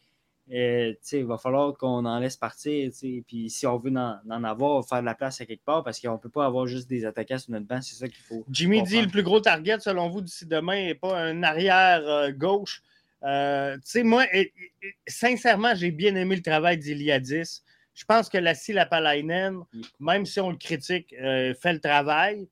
[0.52, 2.90] euh, il va falloir qu'on en laisse partir.
[3.26, 6.12] Puis si on veut en, avoir, faire de la place à quelque part, parce qu'on
[6.12, 8.44] ne peut pas avoir juste des attaquants sur notre banc, c'est ça qu'il faut.
[8.50, 12.30] Jimmy dit le plus gros target, selon vous, d'ici demain, n'est pas un arrière euh,
[12.30, 12.82] gauche.
[13.24, 14.24] Euh, moi,
[15.06, 17.62] sincèrement, j'ai bien aimé le travail d'Iliadis.
[17.94, 19.58] Je pense que Lassie Lapalainen,
[19.98, 22.46] même si on le critique, fait le travail.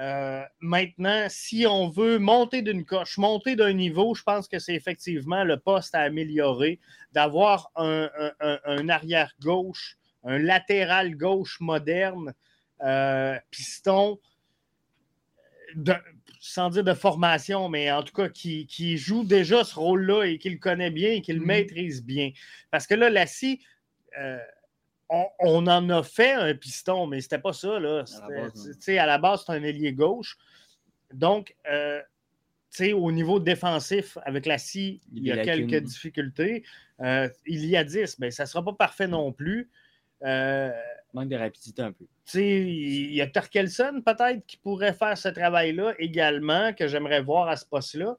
[0.00, 4.74] Euh, maintenant, si on veut monter d'une coche, monter d'un niveau, je pense que c'est
[4.74, 6.78] effectivement le poste à améliorer,
[7.12, 8.08] d'avoir un,
[8.88, 12.32] arrière gauche, un latéral gauche moderne,
[13.50, 14.20] piston,
[16.40, 20.50] sans dire de formation, mais en tout cas qui, joue déjà ce rôle-là et qui
[20.50, 21.46] le connaît bien et qui le mhm.
[21.46, 22.30] maîtrise bien.
[22.70, 23.60] Parce que là, Lassie,
[24.18, 24.38] euh,
[25.10, 27.78] on, en a fait un piston, mais c'était pas ça.
[27.78, 28.04] Là.
[28.86, 30.36] À la base, c'est un ailier gauche.
[31.12, 32.00] Donc, euh,
[32.94, 36.64] au niveau défensif, avec la scie, il y a quelques difficultés.
[37.00, 39.70] Euh, il y a 10, mais ça ne sera pas parfait non plus.
[40.24, 40.70] Euh,
[41.14, 42.04] Manque de rapidité un peu.
[42.34, 47.56] Il y a Tarkelson peut-être qui pourrait faire ce travail-là également, que j'aimerais voir à
[47.56, 48.16] ce poste-là.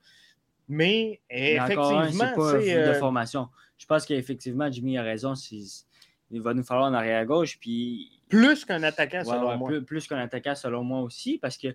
[0.68, 3.48] Mais, effectivement, c'est pas de euh, formation.
[3.78, 5.34] Je pense qu'effectivement, Jimmy a raison.
[6.32, 7.60] Il va nous falloir en arrière gauche.
[7.60, 8.22] Puis...
[8.30, 9.70] Plus qu'un attaquant, selon moi.
[9.70, 11.70] Plus, plus qu'un attaquant, selon moi aussi, parce que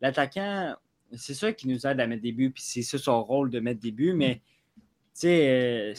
[0.00, 0.74] l'attaquant,
[1.12, 3.60] c'est ça qui nous aide à mettre des buts, puis c'est ça son rôle de
[3.60, 4.42] mettre des buts, mais
[5.24, 5.94] euh,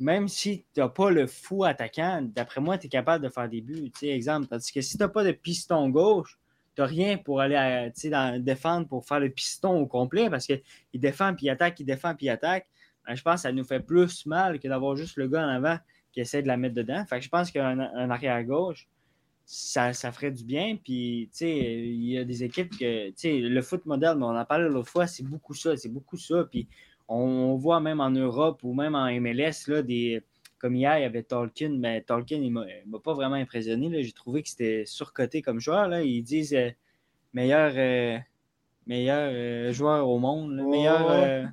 [0.00, 3.48] même si tu n'as pas le fou attaquant, d'après moi, tu es capable de faire
[3.48, 3.92] des buts.
[4.02, 6.38] Exemple, tandis que si tu n'as pas de piston gauche,
[6.74, 10.60] tu n'as rien pour aller à, défendre pour faire le piston au complet parce qu'il
[10.94, 12.66] défend puis il attaque, il défend puis il attaque.
[13.06, 15.50] Ben, je pense que ça nous fait plus mal que d'avoir juste le gars en
[15.50, 15.78] avant
[16.14, 17.04] qui essaie de la mettre dedans.
[17.04, 18.86] Fait que je pense qu'un arrière gauche,
[19.44, 20.78] ça, ferait du bien.
[20.82, 24.36] Puis, tu sais, il y a des équipes que, tu sais, le foot moderne, on
[24.36, 26.44] en parlait l'autre fois, c'est beaucoup ça, c'est beaucoup ça.
[26.50, 26.68] Puis,
[27.08, 30.22] on, voit même en Europe ou même en MLS, là, des,
[30.58, 34.02] comme hier, il y avait Tolkien, mais Tolkien, il ne m'a pas vraiment impressionné.
[34.02, 35.88] J'ai trouvé que c'était surcoté comme joueur.
[35.88, 36.02] Là.
[36.02, 36.70] Ils disent euh,
[37.32, 38.18] meilleur, euh,
[38.86, 41.50] meilleur euh, joueur au monde, meilleur.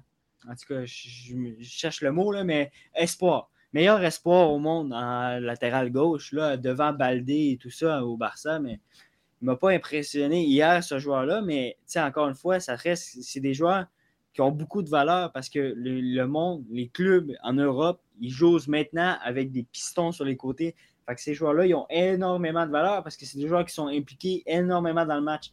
[0.47, 5.39] en tout cas, je, cherche le mot, là, mais espoir meilleur espoir au monde en
[5.39, 8.79] latéral gauche, là, devant Baldé et tout ça au Barça, mais
[9.41, 13.39] il ne m'a pas impressionné hier, ce joueur-là, mais encore une fois, ça reste, c'est
[13.39, 13.85] des joueurs
[14.33, 18.59] qui ont beaucoup de valeur parce que le, monde, les clubs en Europe, ils jouent
[18.67, 20.75] maintenant avec des pistons sur les côtés.
[21.07, 23.73] Fait que ces joueurs-là, ils ont énormément de valeur parce que c'est des joueurs qui
[23.73, 25.51] sont impliqués énormément dans le match.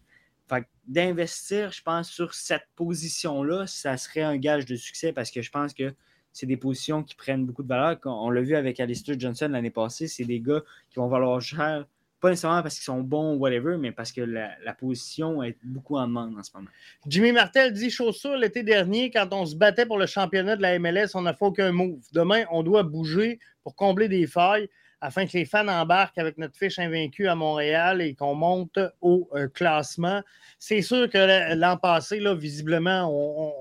[0.48, 5.42] Fait d'investir, je pense, sur cette position-là, ça serait un gage de succès parce que
[5.42, 5.94] je pense que
[6.38, 7.98] c'est des positions qui prennent beaucoup de valeur.
[8.04, 11.84] On l'a vu avec Alistair Johnson l'année passée, c'est des gars qui vont valoir cher,
[12.20, 15.96] pas nécessairement parce qu'ils sont bons ou whatever, mais parce que la, position est beaucoup
[15.96, 16.68] en demande en ce moment.
[17.08, 20.78] Jimmy Martel dit chaussure l'été dernier, quand on se battait pour le championnat de la
[20.78, 21.98] MLS, on n'a fait aucun move.
[22.12, 24.68] Demain, on doit bouger pour combler des failles
[25.00, 29.28] afin que les fans embarquent avec notre fiche invaincue à Montréal et qu'on monte au
[29.34, 30.22] euh, classement.
[30.58, 33.08] C'est sûr que l'an passé, là, visiblement,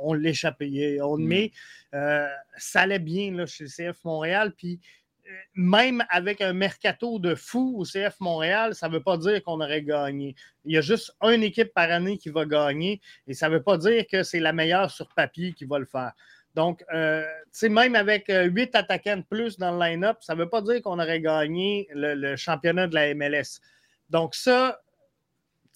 [0.04, 1.00] on, l'échappait.
[1.02, 1.24] On, mm.
[1.24, 1.52] Mais
[1.94, 2.28] euh,
[2.58, 4.54] ça allait bien là, chez le CF Montréal.
[4.58, 4.80] Puis
[5.28, 9.44] euh, même avec un mercato de fou au CF Montréal, ça ne veut pas dire
[9.44, 10.36] qu'on aurait gagné.
[10.66, 13.64] Il y a juste une équipe par année qui va gagner et ça ne veut
[13.64, 16.14] pas dire que c'est la meilleure sur papier qui va le faire.
[16.58, 17.24] Donc, euh,
[17.70, 20.82] même avec euh, huit attaquants de plus dans le line-up, ça ne veut pas dire
[20.82, 23.62] qu'on aurait gagné le, championnat de la MLS.
[24.10, 24.82] Donc, ça,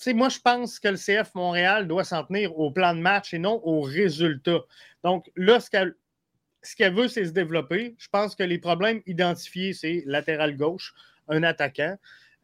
[0.07, 3.37] moi, je pense que le CF Montréal doit s'en tenir au plan de match et
[3.37, 4.61] non au résultat.
[5.03, 7.93] Donc, là, ce qu'elle veut, c'est se développer.
[7.99, 10.95] Je pense que les problèmes identifiés, c'est latéral gauche,
[11.27, 11.95] un attaquant.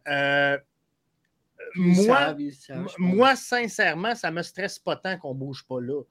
[0.09, 0.59] Euh,
[1.73, 2.37] moi,
[2.99, 6.03] moi, sincèrement, ça ne me stresse pas tant qu'on ne bouge pas là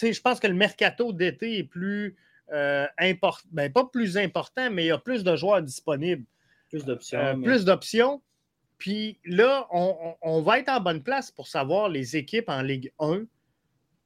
[0.00, 2.16] je pense que le mercato d'été est plus
[2.52, 3.48] euh, important.
[3.52, 6.24] Ben, pas plus important, mais il y a plus de joueurs disponibles.
[6.70, 7.18] Plus d'options.
[7.18, 8.22] Euh, plus d'options.
[8.78, 13.22] Puis là, on, va être en bonne place pour savoir les équipes en Ligue 1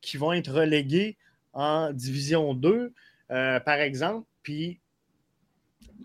[0.03, 1.17] qui vont être reléguées
[1.55, 2.93] en Division 2,
[3.31, 4.29] euh, par exemple.
[4.43, 4.79] Puis,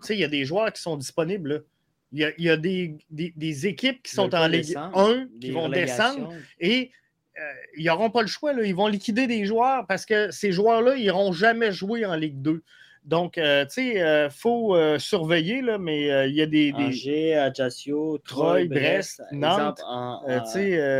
[0.09, 1.65] il y a des joueurs qui sont disponibles.
[2.13, 6.91] Il y a, des, équipes qui sont en Ligue 1 qui vont descendre et
[7.77, 8.53] ils n'auront pas le choix.
[8.53, 8.63] Là.
[8.63, 12.41] Ils vont liquider des joueurs parce que ces joueurs-là, ils n'iront jamais jouer en Ligue
[12.41, 12.63] 2.
[13.03, 16.71] Donc, euh, tu sais, il euh, faut surveiller, là, mais il y a des.
[16.71, 16.83] des...
[16.83, 19.81] Angers, Ajaccio, Troyes, Brest, Nantes.
[19.85, 20.21] en,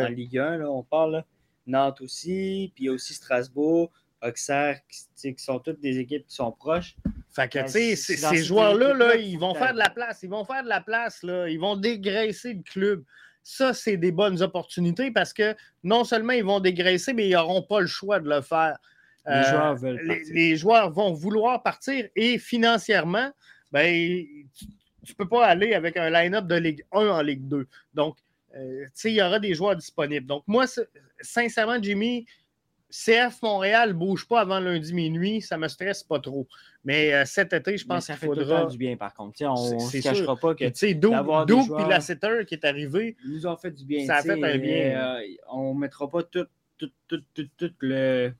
[0.10, 1.24] Ligue 1, là, on parle.
[1.68, 3.92] Nantes aussi, puis il y a aussi Strasbourg,
[4.24, 4.80] Auxerre,
[5.16, 6.96] qui, qui, sont toutes des équipes qui sont proches.
[7.34, 10.20] Fait que, tu sais, ces joueurs-là, là, ils vont faire de la place.
[10.24, 11.48] Ils vont faire de la place, là.
[11.48, 13.04] Ils vont dégraisser le club.
[13.44, 17.64] Ça, c'est des bonnes opportunités parce que non seulement ils vont dégraisser, mais ils n'auront
[17.64, 18.78] pas le choix de le faire.
[19.26, 23.32] Les, euh, joueurs, veulent les, joueurs vont vouloir partir et financièrement,
[23.72, 24.26] ben,
[24.56, 24.66] tu
[25.12, 27.68] ne peux pas aller avec un line-up de Ligue 1 en Ligue 2.
[27.94, 28.18] Donc,
[28.56, 30.26] euh, il y aura des joueurs disponibles.
[30.26, 30.66] Donc, moi,
[31.22, 32.26] sincèrement, Jimmy,
[32.92, 36.48] CF Montréal ne bouge pas avant lundi minuit, ça ne me stresse pas trop.
[36.84, 38.66] Mais euh, cet été, je pense qu'il faudra.
[38.66, 39.42] du bien, par contre.
[39.44, 40.66] on ne se cachera pas que.
[40.66, 41.26] Tu sais, Doug
[41.80, 43.16] et Lasseter qui est arrivé.
[43.24, 44.06] Ils nous ont fait du bien.
[44.06, 45.20] Ça a fait un bien.
[45.20, 46.46] Euh, on ne mettra pas tout,
[46.78, 47.24] tout, tout,
[47.58, 48.34] tout, le,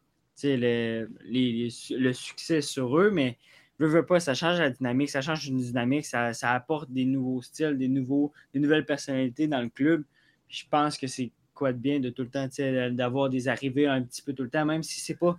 [0.44, 3.38] le, le succès sur eux, mais
[3.80, 7.06] veux, veux pas, ça change la dynamique, ça change une dynamique, ça, ça apporte des
[7.06, 10.04] nouveaux styles, des, nouveaux, des nouvelles personnalités dans le club.
[10.48, 11.32] Je pense que c'est
[11.62, 12.48] quoi de bien de tout le temps,
[12.92, 15.38] d'avoir des arrivées un petit peu tout le temps, même si c'est pas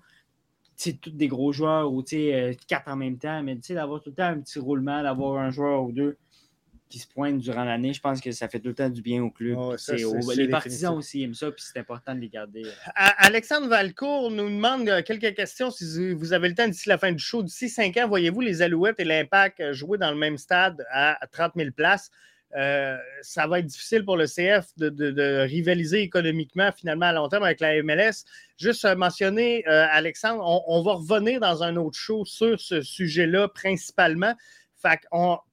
[1.03, 4.29] tous des gros joueurs ou euh, quatre en même temps, mais d'avoir tout le temps
[4.29, 6.17] un petit roulement, d'avoir un joueur ou deux
[6.89, 9.21] qui se pointent durant l'année, je pense que ça fait tout le temps du bien
[9.21, 9.59] au club.
[10.37, 12.63] les partisans aussi aiment ça, puis c'est important de les garder.
[12.95, 15.73] Alexandre Valcourt nous demande euh, quelques questions.
[15.73, 18.63] Si vous avez le temps d'ici la fin du show, d'ici cinq ans, voyez-vous les
[18.63, 22.13] Alouettes et l'Impact euh, jouer dans le même stade à 30 000 places?
[22.57, 27.45] Euh, ça va être difficile pour le CF de, rivaliser économiquement finalement à long terme
[27.45, 28.25] avec la MLS.
[28.59, 34.35] Juste mentionner, Alexandre, on, va revenir dans un autre show sur ce sujet-là principalement.
[34.77, 35.01] Fait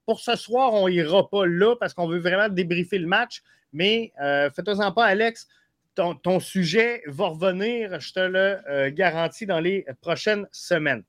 [0.06, 3.42] pour ce soir, on n'ira pas là parce qu'on veut vraiment débriefer le match.
[3.74, 5.48] Mais euh, faites-en pas, Alex.
[5.96, 11.04] Ton, sujet va revenir, je te le euh, garantis, dans les prochaines semaines.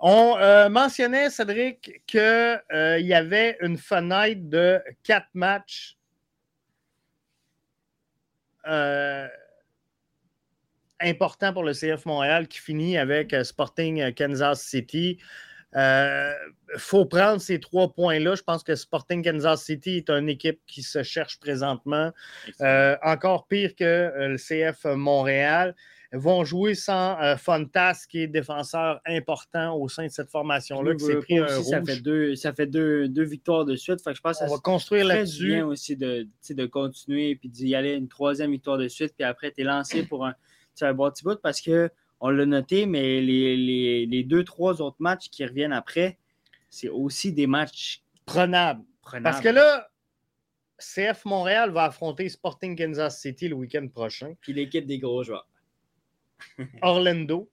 [0.00, 5.96] On euh, mentionnait, Cédric, qu'il y avait une fenêtre de quatre matchs
[11.00, 15.18] importants pour le CF Montréal qui finit avec Sporting Kansas City.
[15.72, 16.34] Il euh,
[16.78, 18.34] faut prendre ces trois points-là.
[18.34, 22.10] Je pense que Sporting Kansas City est une équipe qui se cherche présentement.
[22.60, 25.76] Euh, encore pire que euh, le CF Montréal.
[26.12, 30.94] Vont jouer sans Fontas, qui est défenseur important au sein de cette formation-là.
[30.98, 34.00] Ça fait deux, ça fait deux, victoires de suite.
[34.04, 35.46] je pense On va construire là-dessus.
[35.46, 39.14] bien aussi de, de continuer et d'y aller une troisième victoire de suite.
[39.16, 40.34] Puis après, tu es lancé pour un,
[40.80, 41.90] un bon petit bout parce que
[42.20, 46.18] on l'a noté, mais les, deux, trois autres matchs qui reviennent après,
[46.68, 48.84] c'est aussi des matchs prenables.
[49.22, 49.88] Parce que là,
[50.78, 54.34] CF Montréal va affronter Sporting Kansas City le week-end prochain.
[54.40, 55.48] Puis l'équipe des gros joueurs.
[56.82, 57.50] Orlando,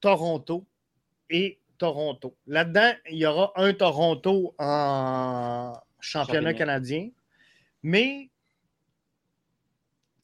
[0.00, 0.66] Toronto
[1.30, 2.36] et Toronto.
[2.46, 7.10] Là-dedans, il y aura un Toronto en championnat canadien.
[7.82, 8.30] Mais,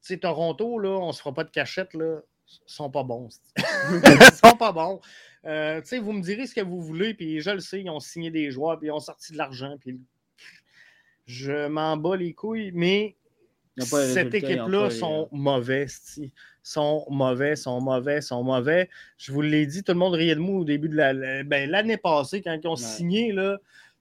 [0.01, 2.21] c'est Toronto, là, on ne se fera pas de cachette, là
[2.66, 3.29] sont pas bons.
[3.57, 5.01] ils sont pas bons.
[5.45, 8.31] Euh, vous me direz ce que vous voulez, puis je le sais, ils ont signé
[8.31, 9.99] des joueurs, puis ils ont sorti de l'argent, puis
[11.27, 13.16] je m'en bats les couilles, mais
[13.79, 15.87] cette équipe-là sont mauvais,
[16.62, 18.88] sont mauvais, sont mauvais, sont mauvais.
[19.18, 21.96] Je vous l'ai dit, tout le monde riait de moi au début de ben, l'année
[21.96, 23.58] passée, quand ils ont signé, là,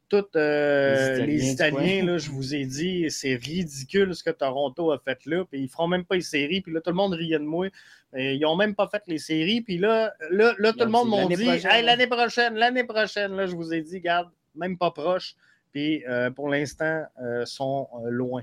[0.09, 4.99] tous euh, les Italiens, là, je vous ai dit, c'est ridicule ce que Toronto a
[4.99, 5.45] fait là.
[5.45, 6.61] Puis ils feront même pas les séries.
[6.61, 7.67] Puis là, tout le monde riait de moi.
[8.15, 9.61] ils n'ont même pas fait les séries.
[9.61, 11.45] Puis là, là, tout le monde m'a dit
[11.83, 15.35] l'année prochaine, l'année prochaine, là, je vous ai dit, garde, même pas proche.
[15.71, 18.41] Puis euh, pour l'instant, euh, sont loin.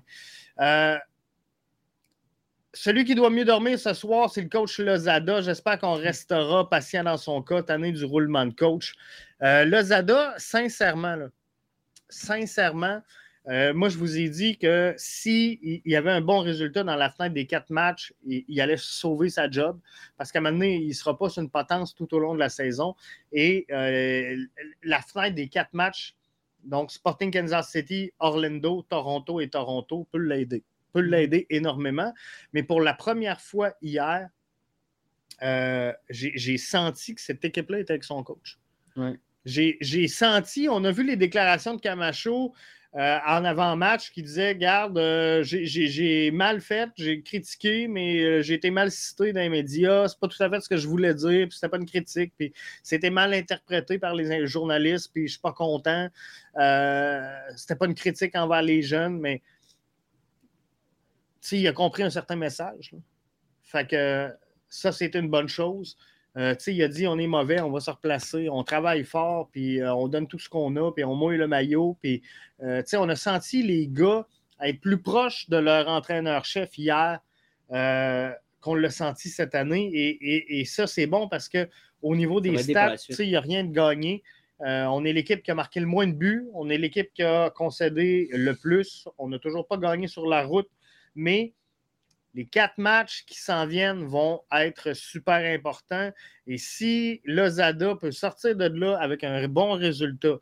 [2.77, 5.41] Celui qui doit mieux dormir ce soir, c'est le coach Lozada.
[5.41, 8.95] J'espère qu'on restera patient dans son cas, année du roulement de coach.
[9.41, 11.29] Lozada, sincèrement, là,
[12.09, 13.01] sincèrement,
[13.49, 16.97] euh, moi, je vous ai dit que s'il il y avait un bon résultat dans
[16.97, 19.79] la fenêtre des quatre matchs, il, allait sauver sa job
[20.16, 22.35] parce qu'à un moment donné, il ne sera pas sur une potence tout au long
[22.35, 22.97] de la saison.
[23.33, 24.37] Et euh,
[24.83, 26.16] la fenêtre des quatre matchs,
[26.64, 30.64] donc Sporting Kansas City, Orlando, Toronto et Toronto, peut l'aider.
[30.97, 32.14] Peut l'aider énormément.
[32.55, 34.30] Mais pour la première fois hier,
[35.42, 38.59] euh, j'ai senti que cette équipe-là était avec son coach.
[38.97, 42.53] Ouais j'ai senti, on a vu les déclarations de Camacho
[42.97, 48.72] euh, en avant-match qui disait Garde, euh, j'ai mal fait, j'ai critiqué, mais j'ai été
[48.72, 50.09] mal cité dans les médias.
[50.09, 52.32] C'est pas tout à fait ce que je voulais dire, puis c'était pas une critique,
[52.36, 56.09] puis c'était mal interprété par les journalistes, puis je suis pas content.
[57.55, 59.42] c'était pas une critique envers les jeunes, mais
[61.53, 62.94] il a compris un certain message.
[63.62, 64.32] Fait que
[64.68, 65.97] ça, c'était une bonne chose.
[66.36, 69.80] Euh, il a dit on est mauvais, on va se replacer, on travaille fort, puis
[69.80, 71.97] euh, on donne tout ce qu'on a, puis on mouille le maillot.
[72.03, 72.22] Puis,
[72.62, 74.26] euh, on a senti les gars
[74.61, 77.20] être plus proches de leur entraîneur-chef hier
[77.68, 79.90] qu'on l'a senti cette année.
[79.92, 84.22] Et, ça, c'est bon parce qu'au niveau des stats, il n'y a rien de gagné.
[84.61, 86.49] on est l'équipe qui a marqué le moins de buts.
[86.55, 89.09] On est l'équipe qui a concédé le plus.
[89.18, 90.68] On n'a toujours pas gagné sur la route.
[91.16, 91.54] Mais
[92.34, 96.12] les quatre matchs qui s'en viennent vont être super importants.
[96.46, 100.36] Et si Lozada peut sortir de là avec un bon résultat,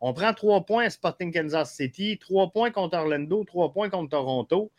[0.00, 4.10] on prend trois points à Sporting Kansas City, trois points contre Orlando, trois points contre
[4.10, 4.70] Toronto.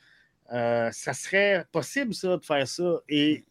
[0.53, 3.01] Euh, ça serait possible, ça, de faire ça.
[3.09, 3.43] Et,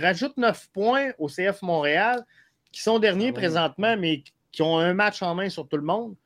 [0.00, 2.24] rajoute neuf points au CF Montréal,
[2.72, 6.16] qui sont derniers présentement, mais qui ont un match en main sur tout le monde.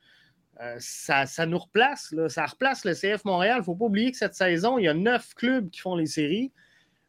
[0.60, 3.56] Euh, ça, nous replace, ça replace le CF Montréal.
[3.56, 5.96] Il ne faut pas oublier que cette saison, il y a neuf clubs qui font
[5.96, 6.52] les séries.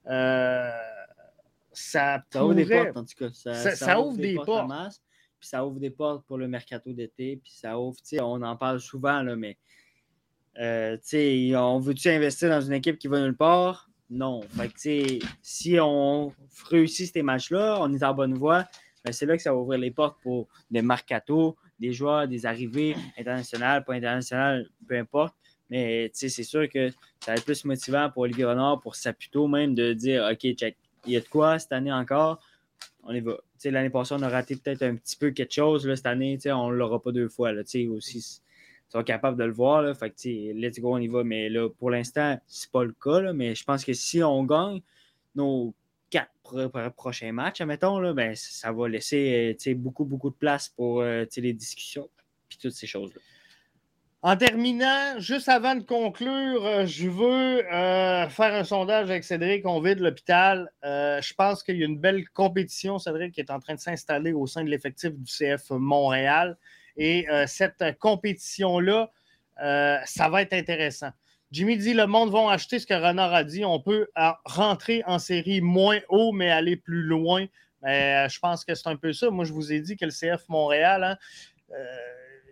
[0.07, 0.71] Euh,
[1.71, 3.29] ça, ouvre des portes, en tout cas.
[3.75, 4.69] Ça, ouvre, des, portes.
[5.39, 7.39] puis ça ouvre des portes pour le mercato d'été.
[7.43, 9.57] Puis ça ouvre, on en parle souvent, là, mais
[10.59, 10.97] euh,
[11.55, 13.89] on veut-tu investir dans une équipe qui va nulle part?
[14.09, 14.41] Non.
[14.41, 16.33] Fait si on
[16.69, 18.65] réussit ces matchs-là, on est en bonne voie,
[19.05, 22.47] ben, c'est là que ça va ouvrir les portes pour des mercato, des joueurs, des
[22.47, 25.35] arrivées internationales, pas internationales, peu importe.
[25.69, 26.89] Mais c'est sûr que
[27.19, 30.75] ça va être plus motivant pour Olivier Renard, pour Saputo même, de dire OK, check,
[31.05, 32.39] il y a de quoi cette année encore,
[33.03, 33.37] on y va.
[33.63, 35.87] L'année passée, on a raté peut-être un petit peu quelque chose.
[35.87, 37.51] Là, cette année, on ne l'aura pas deux fois.
[37.51, 39.95] Là, aussi, ils sont capables de le voir.
[39.97, 41.23] Fait que, let's go, on y va.
[41.23, 43.33] Mais là, pour l'instant, c'est pas le cas.
[43.33, 44.81] mais je pense que si on gagne
[45.33, 45.73] nos
[46.51, 51.25] quatre prochains matchs, admettons, là, ben, ça va laisser beaucoup, beaucoup de place pour euh,
[51.37, 52.09] les discussions
[52.51, 53.21] et toutes ces choses-là.
[54.25, 59.67] En terminant, juste avant de conclure, euh, je veux euh, faire un sondage avec Cédric.
[59.67, 60.71] On vide l'hôpital.
[60.83, 63.79] Euh, je pense qu'il y a une belle compétition, Cédric, qui est en train de
[63.79, 66.57] s'installer au sein de l'effectif du CF Montréal.
[66.97, 69.11] Et cette compétition-là,
[69.57, 71.11] ça va être intéressant.
[71.51, 73.63] Jimmy dit le monde va acheter ce que Renard a dit.
[73.65, 74.07] On peut
[74.45, 77.45] rentrer en série moins haut, mais aller plus loin.
[77.83, 79.29] je pense que c'est un peu ça.
[79.29, 81.03] Moi, je vous ai dit que le CF Montréal,
[81.71, 81.77] hein,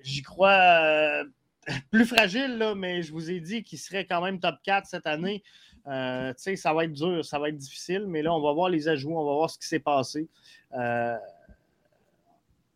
[0.04, 1.26] j'y crois
[1.92, 5.44] plus fragile, mais je vous ai dit qu'il serait quand même top 4 cette année.
[5.88, 8.88] Euh, ça va être dur, ça va être difficile, mais là, on va voir les
[8.88, 10.28] ajouts, on va voir ce qui s'est passé.
[10.74, 11.18] Euh,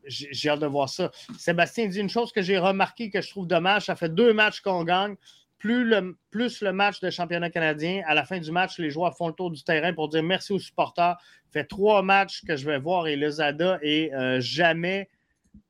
[0.05, 1.11] j'ai hâte de voir ça.
[1.37, 3.85] Sébastien dit une chose que j'ai remarqué que je trouve dommage.
[3.85, 5.15] Ça fait deux matchs qu'on gagne.
[5.59, 9.33] Plus le, match de championnat canadien, à la fin du match, les joueurs font le
[9.33, 11.17] tour du terrain pour dire merci aux supporters.
[11.51, 15.09] fait trois matchs que je vais voir et le Zada et euh, jamais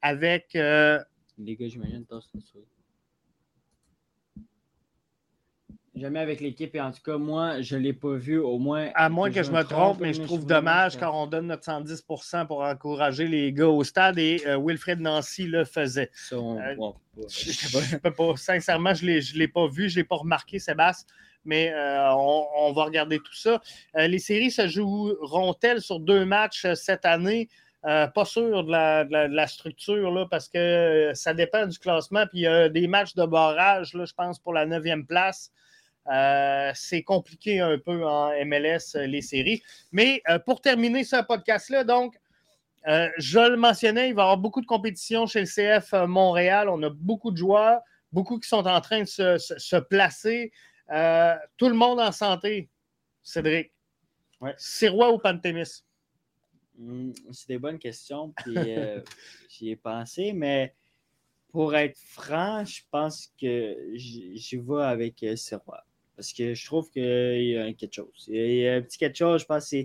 [0.01, 0.49] avec.
[0.53, 2.05] les gars, j'imagine,
[5.99, 8.89] Jamais avec l'équipe et en tout cas, moi, je ne l'ai pas vu au moins.
[8.93, 12.45] À moins que, je, me trompe, mais je trouve dommage car on donne notre 110%
[12.45, 16.11] pour encourager les gars au stade et euh, Wilfred Nancy le faisait.
[16.33, 16.75] Euh,
[17.27, 21.07] je, peux pas, sincèrement, je ne l'ai pas vu, je ne l'ai pas remarqué, Sébastien,
[21.45, 23.61] mais euh, on, va regarder tout ça.
[23.95, 27.49] les séries se joueront-elles sur deux matchs cette année?
[27.83, 32.25] pas sûr de la, structure là, parce que ça dépend du classement.
[32.27, 35.51] Puis il y a des matchs de barrage, là, je pense, pour la neuvième place.
[36.09, 39.61] Euh, c'est compliqué un peu en MLS, euh, les séries.
[39.91, 42.15] Mais euh, pour terminer ce podcast-là, donc,
[43.17, 46.69] je le mentionnais, il va y avoir beaucoup de compétitions chez le CF Montréal.
[46.69, 47.81] On a beaucoup de joueurs,
[48.13, 50.53] beaucoup qui sont en train de se, placer.
[51.57, 52.69] tout le monde en santé,
[53.23, 53.73] Cédric.
[54.39, 54.55] Ouais.
[54.87, 55.83] roi ou Pantémis?
[56.77, 58.55] Hmm, c'est des bonnes questions, puis
[59.49, 60.73] j'y ai pensé, mais
[61.49, 65.86] pour être franc, je pense que j'y vais avec Sirois.
[66.17, 68.25] Parce que je trouve qu'il y a quelque chose.
[68.27, 69.77] Il y a un petit quelque chose, je pense que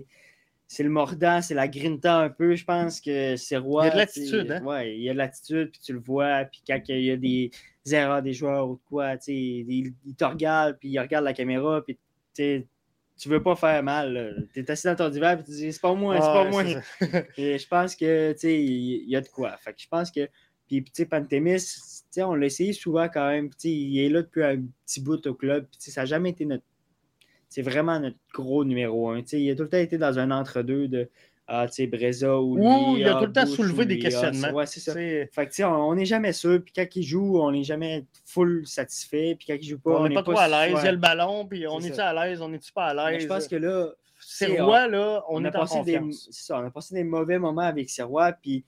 [0.67, 2.55] c'est le mordant, c'est la grinta un peu.
[2.55, 3.85] Je pense que c'est roi.
[3.85, 4.61] Il y a de l'attitude, hein?
[4.65, 6.45] Oui, il y a de l'attitude, puis tu le vois.
[6.45, 7.51] Puis quand il y a des
[7.91, 11.83] erreurs des joueurs ou quoi, tu sais, il, te regarde, puis il regarde la caméra,
[11.83, 11.97] puis
[12.35, 12.67] tu
[13.15, 14.47] tu veux pas faire mal.
[14.53, 16.63] Tu es assis dans ton divan, puis tu dis, c'est pas moi, c'est pas moi.
[17.37, 19.55] Et je pense que, tu sais, il y a de quoi.
[19.57, 20.27] Fait que je pense que
[20.67, 23.49] puis, tu sais, Pantémis, on l'a essayé souvent quand même.
[23.63, 25.67] Il est là depuis un petit bout au club.
[25.77, 26.63] ça n'a jamais été notre.
[27.49, 29.21] C'est vraiment notre gros numéro un.
[29.31, 31.09] Il a tout le temps été dans un entre-deux de
[31.45, 33.01] ah, tu sais, Breza ou lui.
[33.01, 34.51] il a tout le temps soulevé des questionnements.
[34.51, 34.93] Ouais, c'est ça.
[34.93, 36.61] Fait que, on n'est jamais sûr.
[36.63, 39.35] Puis quand il joue, on n'est jamais full satisfait.
[39.37, 40.79] Puis quand il joue pas, on n'est pas, trop à l'aise.
[40.81, 43.23] Il y a le ballon, puis on est-tu à l'aise, on n'est-tu pas à l'aise.
[43.23, 43.89] Je pense que là.
[44.57, 45.99] Roi, là, on, a passé des,
[46.31, 48.63] ça, on a passé des mauvais moments avec Sirois, puis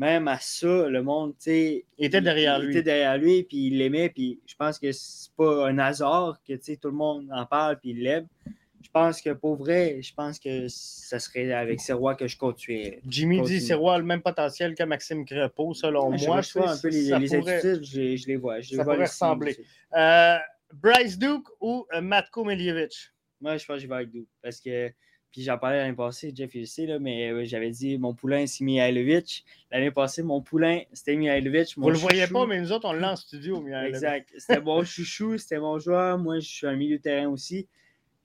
[0.00, 2.70] même à ça, le monde, tu était derrière lui.
[2.70, 6.54] Était derrière lui, puis il l'aimait, puis je pense que c'est pas un hasard que,
[6.54, 8.26] tout le monde en parle, puis il l'aime.
[8.82, 13.02] Je pense que pour vrai, je pense que ça serait avec Serrois que je continuerais.
[13.06, 16.40] Jimmy dit Serrois a le même potentiel que Maxime Crepeau, selon moi.
[16.40, 18.62] Je vois un peu les, attitudes, je, les vois.
[18.62, 19.58] Je ça pourrait ressembler.
[19.94, 20.38] Euh,
[20.72, 22.94] Bryce Duke ou euh, Matko Miljevic?
[23.38, 24.28] Moi, je pense que je vais avec Duke.
[24.42, 24.90] Parce que
[25.32, 28.46] puis j'en parlais l'année passée, Jeff, il sait, là, mais euh, j'avais dit mon poulain,
[28.46, 29.44] c'est Mihailovic.
[29.70, 31.74] L'année passée, mon poulain, c'était Mihailovic.
[31.76, 33.94] Vous ne le voyez pas, mais nous autres, on l'a en studio, Mihailovic.
[33.94, 34.28] Exact.
[34.36, 36.18] C'était mon chouchou, c'était mon joueur.
[36.18, 37.68] Moi, je suis un milieu de terrain aussi.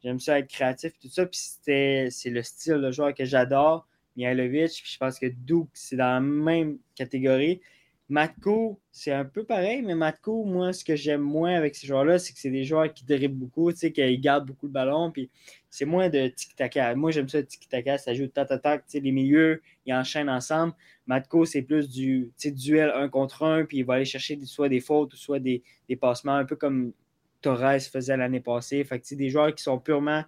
[0.04, 1.26] J'aime ça être créatif et tout ça.
[1.26, 3.88] Puis c'est le style de joueur que j'adore.
[4.16, 7.60] Mihailovic, puis je pense que Duke, c'est dans la même catégorie.
[8.08, 12.20] Matko, c'est un peu pareil, mais Matko, moi, ce que j'aime moins avec ces joueurs-là,
[12.20, 15.12] c'est que c'est des joueurs qui dribblent beaucoup, tu sais, qui gardent beaucoup le ballon,
[15.12, 15.32] puis
[15.72, 16.94] c'est moins de tiki-taka.
[16.96, 20.74] Moi, j'aime ça, tiki-taka, ça joue tac-tac, tu sais, les milieux, ils enchaînent ensemble.
[21.08, 24.82] Matko, c'est plus du duel un contre un, puis il va aller chercher soit des
[24.82, 26.94] fautes soit des, des passements, un peu comme
[27.42, 28.84] Torres faisait l'année passée.
[28.84, 30.24] Fait que, des joueurs qui sont purement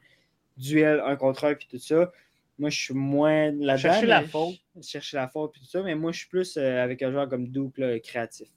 [0.57, 2.11] duel un contre un, puis tout ça.
[2.59, 3.77] Moi, je suis moins là-dedans.
[3.77, 4.55] Chercher la faute.
[4.81, 7.29] Chercher la faute et tout ça, mais moi, je suis plus euh, avec un joueur
[7.29, 8.47] comme Duke, créatif.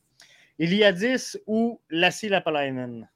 [0.59, 3.09] Il y a 10 ou Lassie Lapalainen?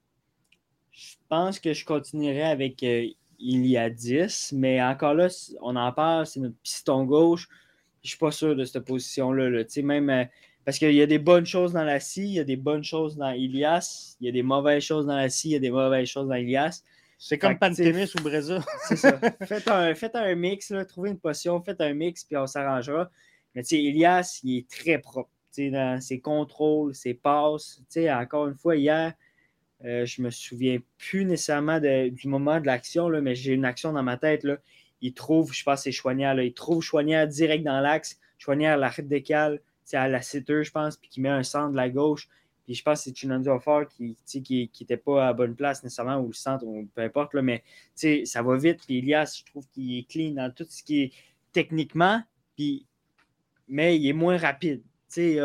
[0.93, 3.07] Je pense que je continuerai avec euh,
[3.39, 5.29] il y a 10, mais encore là,
[5.61, 7.49] on en parle, c'est notre piston gauche.
[8.03, 9.65] Je suis pas sûr de cette position-là.
[9.83, 10.25] Même, euh,
[10.65, 12.85] Parce qu'il y a des bonnes choses dans la scie, il y a des bonnes
[12.85, 15.61] choses dans Ilias, il y a des mauvaises choses dans la scie, il y a
[15.61, 16.83] des mauvaises choses dans Ilias.
[17.19, 18.61] C'est comme Pantémis ou Brésil.
[18.89, 19.19] C'est ça.
[19.47, 23.11] faites, un, faites un mix, là, trouvez une potion, faites un mix, puis on s'arrangera.
[23.55, 27.81] Mais tu sais, Ilias, il est très propre dans ses contrôles, ses passes.
[27.97, 29.13] Encore une fois, hier,
[29.85, 34.03] euh, je me souviens plus nécessairement du moment de l'action, mais j'ai une action dans
[34.03, 34.45] ma tête.
[34.45, 34.59] Là.
[35.01, 36.41] Il trouve, je pense, c'est Chouanière.
[36.41, 38.19] Il trouve Chouanière direct dans l'axe.
[38.39, 39.61] Chouanière la décale
[39.93, 42.29] à la setter, je pense, puis qui met un centre de la gauche.
[42.65, 46.19] Puis je pense que c'est Chinanzo Fort qui n'était qui, pas à bonne place nécessairement,
[46.19, 47.63] ou le centre, ou peu importe, là, mais
[48.25, 48.81] ça va vite.
[48.87, 51.13] Puis Elias, je trouve qu'il est clean dans tout ce qui est
[51.53, 52.23] techniquement,
[52.57, 52.87] puis,
[53.69, 54.83] mais il est moins rapide.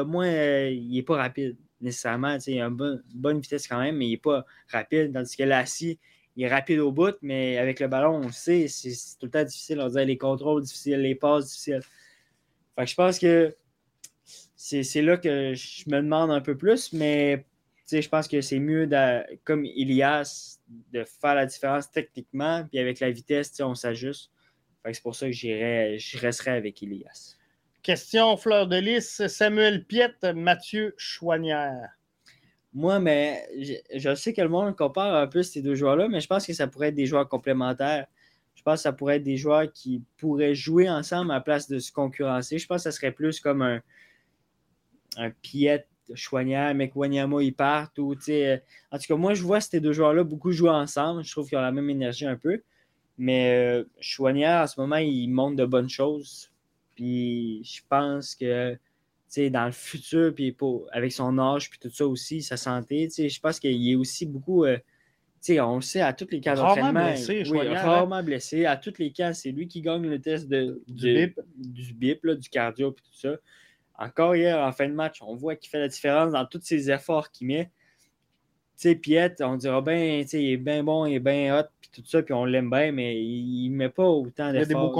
[0.07, 0.30] moins,
[0.67, 2.38] il n'est pas rapide nécessairement.
[2.47, 5.13] Il a une bonne, vitesse quand même, mais il n'est pas rapide.
[5.13, 5.99] Tandis que Lassie,
[6.36, 9.43] il est rapide au bout, mais avec le ballon, on sait, c'est tout le temps
[9.43, 9.82] difficile.
[9.82, 11.82] On dirait les contrôles difficiles, les passes difficiles.
[12.76, 13.55] Fait que je pense que
[14.62, 17.45] c'est là que je me demande un peu plus, mais
[17.89, 18.89] je pense que c'est mieux,
[19.45, 20.60] comme Ilias,
[20.91, 24.32] de faire la différence techniquement, puis avec la vitesse, on s'ajuste.
[24.91, 27.38] C'est pour ça que je resterai avec Ilias.
[27.84, 31.91] Question Fleur de Lys, Samuel Piette, Mathieu Chouanière.
[32.74, 33.47] Moi, mais
[33.95, 36.53] je, sais que le monde compare un peu ces deux joueurs-là, mais je pense que
[36.53, 38.07] ça pourrait être des joueurs complémentaires.
[38.55, 41.70] Je pense que ça pourrait être des joueurs qui pourraient jouer ensemble à la place
[41.70, 42.57] de se concurrencer.
[42.57, 43.82] Je pense que ça serait plus comme un,
[45.18, 47.97] un Piette Chouanière, mais Wanyama, ils partent.
[47.99, 48.57] Ou, euh,
[48.91, 51.24] en tout cas, moi, je vois ces deux joueurs-là beaucoup jouer ensemble.
[51.24, 52.62] Je trouve qu'ils ont la même énergie un peu.
[53.18, 56.51] Mais euh, Chouanière, en ce moment, il montre de bonnes choses.
[56.95, 58.78] Puis je pense que
[59.38, 60.55] dans le futur, puis
[60.91, 64.66] avec son âge, puis tout ça aussi, sa santé, je pense qu'il est aussi beaucoup.
[64.66, 64.78] Euh,
[65.60, 67.05] on le sait, à tous les cas d'entraînement.
[67.05, 67.82] Blessé, oui, hein?
[67.82, 68.66] rarement blessé.
[68.66, 72.28] À tous les cas, c'est lui qui gagne le test de, du BIP, du, BIP
[72.28, 73.38] du cardio, puis tout ça.
[74.00, 76.89] Encore hier, en fin de match, on voit qu'il fait la différence dans tous ses
[76.89, 77.66] efforts qu'il met.
[78.78, 81.89] Tu sais, Piet, on dira bien, il est bien bon, il est bien hot, puis
[81.91, 84.93] tout ça, puis on l'aime bien, mais il ne met pas autant d'efforts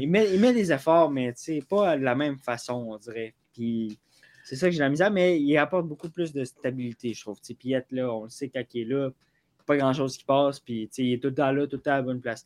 [0.00, 1.32] il, met, il met des efforts, mais
[1.68, 3.34] pas de la même façon, on dirait.
[3.52, 3.98] Puis
[4.44, 7.38] c'est ça que j'ai la misère, mais il apporte beaucoup plus de stabilité, je trouve.
[7.56, 9.10] Piet, là, on le sait quand il est là,
[9.64, 11.96] pas grand-chose qui passe, puis il est tout le temps là, tout le temps à
[11.96, 12.44] la bonne place.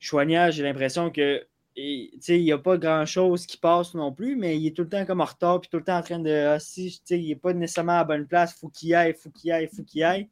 [0.00, 1.46] Choignard, j'ai l'impression que
[1.78, 5.04] il n'y a pas grand-chose qui passe non plus, mais il est tout le temps
[5.04, 6.30] comme en retard, puis tout le temps en train de.
[6.30, 9.52] Ah, si, il n'est pas nécessairement à la bonne place, faut qu'il aille, faut qu'il
[9.52, 10.28] aille, faut qu'il aille.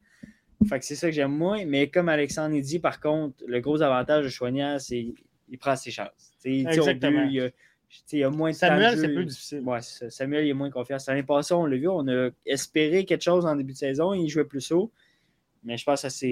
[0.68, 1.64] Fait que c'est ça que j'aime moins.
[1.64, 5.14] Mais comme Alexandre dit, par contre, le gros avantage de Choignard, c'est
[5.48, 6.32] il prend ses chances.
[6.44, 6.62] Il,
[8.12, 9.60] y a, moins de Samuel, c'est plus difficile.
[9.60, 11.06] Ouais, Samuel, il est moins confiance.
[11.06, 14.12] L'année passée, on l'a vu, on a espéré quelque chose en début de saison.
[14.12, 14.90] Il jouait plus haut.
[15.62, 16.26] Mais je pense que ça,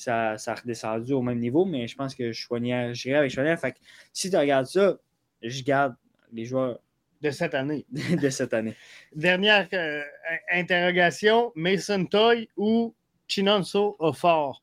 [0.00, 1.64] ça, a redescendu au même niveau.
[1.64, 2.46] Mais je pense que je
[2.92, 3.58] j'irai avec Chouanière.
[3.60, 3.78] Fait que
[4.12, 4.98] si tu regardes ça,
[5.42, 5.94] je garde
[6.32, 6.80] les joueurs.
[7.20, 7.84] De cette année.
[7.92, 8.74] de cette année.
[9.14, 10.02] Dernière euh,
[10.50, 12.94] interrogation Mason Toy ou
[13.28, 14.62] Chinonso Ofort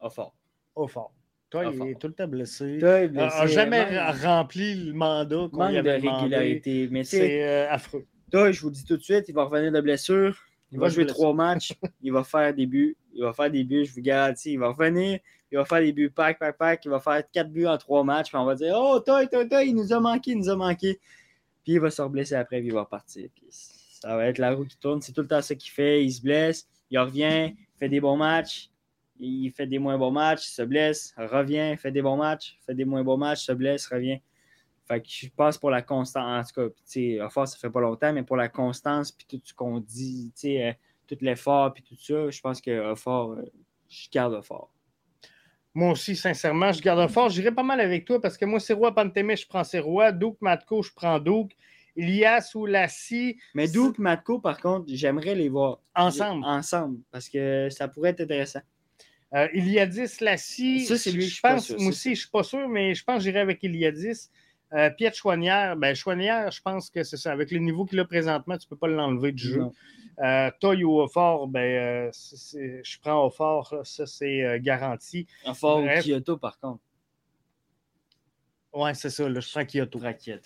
[0.00, 0.34] Ofort
[0.74, 1.12] au fort.
[1.50, 2.78] Toi, il est tout le temps blessé.
[2.80, 6.90] Il n'a jamais rempli le mandat avait de régularité.
[7.04, 8.06] C'est euh, affreux.
[8.30, 10.36] Toi, je vous dis tout de suite, il va revenir de blessure.
[10.72, 11.72] Il, va jouer trois matchs.
[12.02, 12.96] il va faire des buts.
[13.12, 14.52] Il va faire des buts, je vous garantis.
[14.52, 15.20] Il va revenir.
[15.52, 16.84] Il va faire des buts pack, pack, pack.
[16.84, 18.28] Il va faire quatre buts en trois matchs.
[18.28, 20.56] Puis on va dire Oh, toi, toi, toi, il nous a manqué, il nous a
[20.56, 20.98] manqué.
[21.62, 23.28] Puis il va se reblesser après, puis il va partir.
[23.50, 25.00] ça va être la roue qui tourne.
[25.00, 26.04] C'est tout le temps ce qu'il fait.
[26.04, 26.68] Il se blesse.
[26.90, 27.54] Il revient.
[27.78, 28.70] Fait des bons matchs
[29.18, 32.84] il fait des moins bons matchs, se blesse, revient, fait des bons matchs, fait des
[32.84, 34.20] moins bons matchs, se blesse, revient.
[34.86, 37.80] Fait que je pense pour la constance, en tout cas, tu sais, ça fait pas
[37.80, 40.72] longtemps, mais pour la constance, puis tout ce qu'on dit, tu sais, euh,
[41.06, 43.42] tout l'effort, puis tout ça, je pense que fort, euh,
[43.88, 44.70] je garde fort.
[45.72, 47.30] Moi aussi, sincèrement, je garde fort.
[47.30, 50.12] J'irai pas mal avec toi parce que moi, c'est roi Pantémé, je prends ses rois.
[50.12, 51.52] Douk Matko, je prends Douk.
[51.96, 53.38] Ilias ou Lassie.
[53.54, 56.44] Mais Douk Matko, par contre, j'aimerais les voir ensemble.
[56.44, 58.60] Ensemble, parce que ça pourrait être intéressant.
[59.34, 60.84] Euh, Iliadis, Lassie.
[60.84, 61.70] Ça, c'est lui, je, pense.
[61.70, 64.30] moi aussi, je ne suis pas sûr, mais je pense que j'irai avec Iliadis.
[64.74, 67.32] Euh, Piet Chouanière, ben Chouanière, je pense que c'est ça.
[67.32, 69.62] Avec le niveau qu'il a présentement, tu ne peux pas l'enlever du jeu.
[70.20, 72.10] Euh, Toy ou Fort, ben, euh,
[72.82, 75.26] je prends au fort, ça c'est garanti.
[75.54, 76.80] Fort ou Kyoto, par contre.
[78.76, 79.28] Oui, c'est ça.
[79.28, 80.00] je prends Kyoto.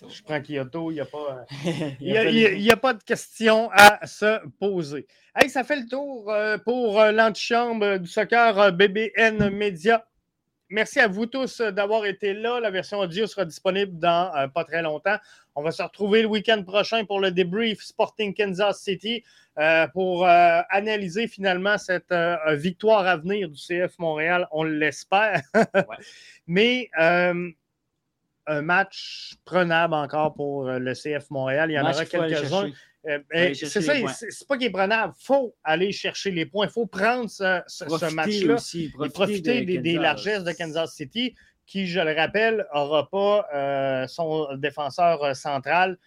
[0.07, 0.91] Je prends Kyoto.
[0.91, 1.45] Il n'y a, pas,
[2.73, 5.07] a, pas de question à se poser.
[5.35, 10.05] Hey, ça fait le tour euh, pour euh, l'antichambre du soccer euh, BBN Media.
[10.69, 12.59] Merci à vous tous d'avoir été là.
[12.59, 15.17] La version audio sera disponible dans pas très longtemps.
[15.55, 19.23] On va se retrouver le week-end prochain pour le débrief Sporting Kansas City
[19.93, 22.13] pour analyser finalement cette
[22.51, 24.47] victoire à venir du CF Montréal.
[24.51, 25.41] On l'espère.
[26.47, 31.71] Mais un match prenable encore pour le CF Montréal.
[31.71, 32.71] Il y en aura quelques-uns.
[33.03, 35.13] Ben, c'est ça, c'est pas qu'il est prenable.
[35.19, 36.67] Il faut aller chercher les points.
[36.67, 38.57] Il faut prendre ce, match-là
[39.05, 41.33] et profiter des, largesses de Kansas City,
[41.65, 45.97] qui, je le rappelle, n'aura pas son défenseur central.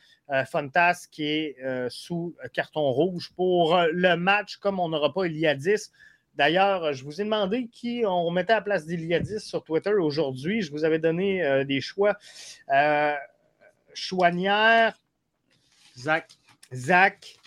[0.50, 1.56] Fontas qui est
[1.88, 5.90] sous carton rouge pour le match comme on n'aura pas il y a 10.
[6.34, 10.62] D'ailleurs, je vous ai demandé qui on mettait à la place d'Iliadis sur Twitter aujourd'hui.
[10.62, 12.16] Je vous avais donné euh, des choix.
[12.70, 13.14] Euh,
[13.92, 14.98] Chouanière.
[15.98, 16.30] Zach.
[16.74, 17.38] Zach.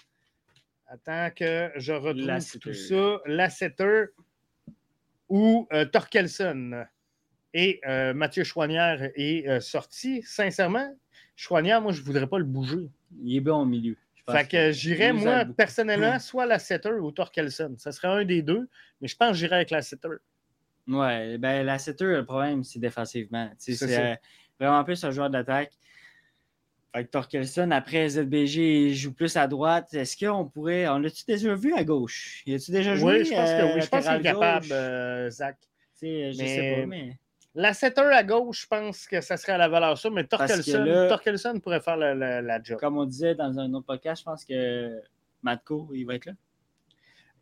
[0.88, 3.22] Attends que je retrouve tout ça.
[3.26, 4.06] Lasseter
[5.30, 6.86] ou euh, Torkelson.
[7.54, 7.80] Et
[8.14, 10.22] Mathieu Chouanière est sorti.
[10.24, 10.94] Sincèrement,
[11.38, 12.90] Chouanière, moi, je ne voudrais pas le bouger.
[13.24, 13.96] Il est bon au milieu.
[14.30, 17.76] Fait que j'irais, moi, personnellement, soit la Setter ou Torkelson.
[17.78, 18.68] Ça serait un des deux,
[19.00, 20.10] mais je pense que j'irais avec la Setter.
[20.88, 23.50] Ouais, ben la Setter, le problème, c'est défensivement.
[23.58, 24.16] C'est euh,
[24.60, 25.74] vraiment plus un joueur d'attaque.
[26.96, 29.94] Fait que Torkelson, après ZBG, il joue plus à droite.
[29.94, 30.88] Est-ce qu'on pourrait.
[30.88, 32.42] On l'a-tu déjà vu à gauche?
[32.46, 33.18] Il a-tu déjà joué?
[33.18, 33.82] Oui, je pense que oui.
[33.82, 35.58] Je pense qu'il est capable, euh, Zach.
[36.02, 37.18] Je sais pas, mais.
[37.54, 41.60] La setter à gauche, je pense que ça serait à la valeur sûre, mais Torkelson,
[41.60, 42.80] pourrait faire la, job.
[42.80, 45.02] Comme on disait dans un autre podcast, je pense que
[45.44, 46.34] Matko, il va être là.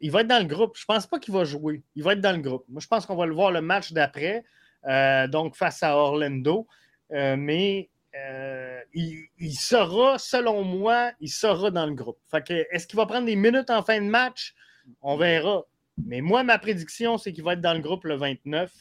[0.02, 0.76] Il va être dans le groupe.
[0.76, 1.84] Je ne pense pas qu'il va jouer.
[1.96, 2.66] Il va être dans le groupe.
[2.70, 4.44] Moi, je pense qu'on va le voir le match d'après,
[4.88, 6.68] euh, donc face à Orlando.
[7.12, 12.20] Euh, mais euh, il, sera, selon moi, il sera dans le groupe.
[12.48, 14.54] est-ce qu'il va prendre des minutes en fin de match?
[15.02, 15.64] On verra.
[16.06, 18.72] Mais moi, ma prédiction, c'est qu'il va être dans le groupe le 29.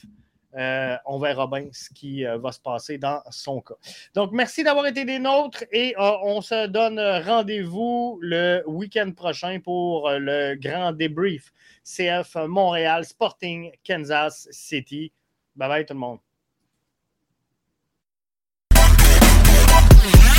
[0.55, 3.75] Euh, on verra bien ce qui euh, va se passer dans son cas.
[4.15, 10.11] Donc, merci d'avoir été des nôtres et on se donne rendez-vous le week-end prochain pour
[10.11, 11.53] le grand débrief
[11.85, 15.11] CF Montréal Sporting Kansas City.
[15.57, 16.19] Bye bye tout le monde.
[20.05, 20.32] Yeah.